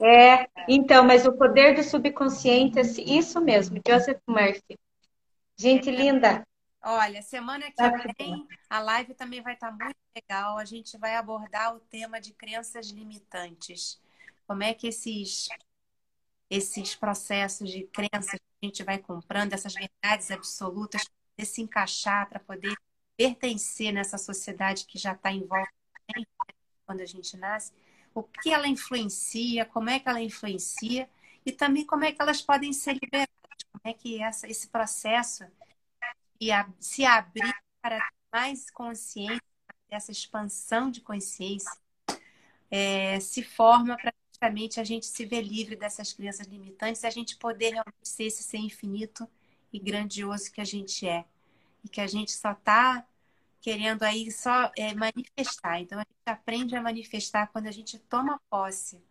[0.00, 4.78] É, então, mas o poder do subconsciente, isso mesmo, Joseph Murphy.
[5.56, 6.46] Gente linda.
[6.82, 10.58] Olha, semana que tá vem a live também vai estar muito legal.
[10.58, 13.98] A gente vai abordar o tema de crenças limitantes.
[14.46, 15.48] Como é que esses
[16.50, 21.02] esses processos de crenças que a gente vai comprando, essas verdades absolutas,
[21.36, 22.74] para se encaixar, para poder
[23.16, 25.72] pertencer nessa sociedade que já está em volta
[26.16, 26.24] né,
[26.86, 27.72] quando a gente nasce,
[28.14, 31.08] o que ela influencia, como é que ela influencia
[31.44, 33.34] e também como é que elas podem ser liberadas,
[33.72, 35.44] como é que essa, esse processo
[36.40, 37.98] de se abrir para
[38.32, 39.42] mais consciência,
[39.88, 41.72] essa expansão de consciência,
[42.70, 44.12] é, se forma para
[44.44, 48.24] justamente a gente se ver livre dessas crenças limitantes e a gente poder realmente ser
[48.24, 49.28] esse ser infinito
[49.72, 51.24] e grandioso que a gente é
[51.82, 53.06] e que a gente só está
[53.60, 55.80] querendo aí só é, manifestar.
[55.80, 59.02] Então a gente aprende a manifestar quando a gente toma posse,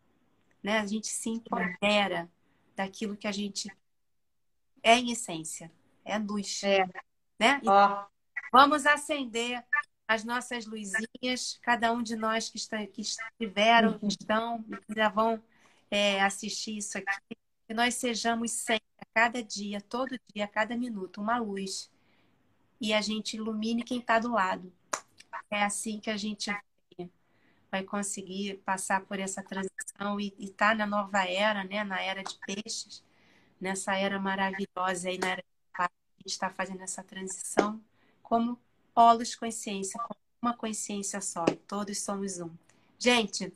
[0.61, 0.79] né?
[0.79, 2.29] A gente se empodera
[2.75, 3.75] daquilo que a gente
[4.84, 5.71] é em essência,
[6.05, 6.86] é luz, é.
[7.39, 7.59] né?
[7.61, 8.05] Então,
[8.51, 9.63] vamos acender
[10.08, 15.10] as nossas luzinhas, cada um de nós que, está, que estiveram, que estão, que ainda
[15.10, 15.41] vão
[15.89, 17.36] é, assistir isso aqui,
[17.68, 21.91] que nós sejamos sempre, a cada dia, todo dia, a cada minuto, uma luz
[22.80, 24.72] e a gente ilumine quem está do lado.
[25.49, 26.51] É assim que a gente
[27.72, 31.84] vai conseguir passar por essa transição e estar tá na nova era, né?
[31.84, 33.04] na era de peixes,
[33.60, 35.89] nessa era maravilhosa aí na era de a
[36.20, 37.82] gente está fazendo essa transição
[38.22, 38.60] como
[38.93, 41.45] polos consciência, com uma consciência só.
[41.67, 42.49] Todos somos um.
[42.99, 43.53] Gente,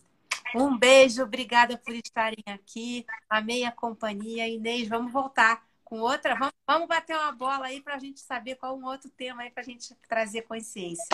[0.55, 3.05] um beijo, obrigada por estarem aqui.
[3.29, 4.47] Amei a companhia.
[4.47, 6.35] Inês, vamos voltar com outra.
[6.35, 9.49] Vamos, vamos bater uma bola aí para a gente saber qual um outro tema aí
[9.49, 11.07] para a gente trazer consciência.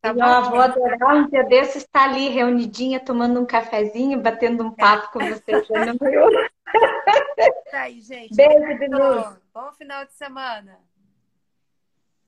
[0.00, 0.24] Tá bom?
[0.24, 5.12] Eu vou adorar um dia desses estar ali reunidinha, tomando um cafezinho, batendo um papo
[5.12, 5.52] com você.
[7.70, 8.34] Tá aí, gente.
[8.34, 9.36] Beijo de novo.
[9.52, 10.78] Bom final de semana.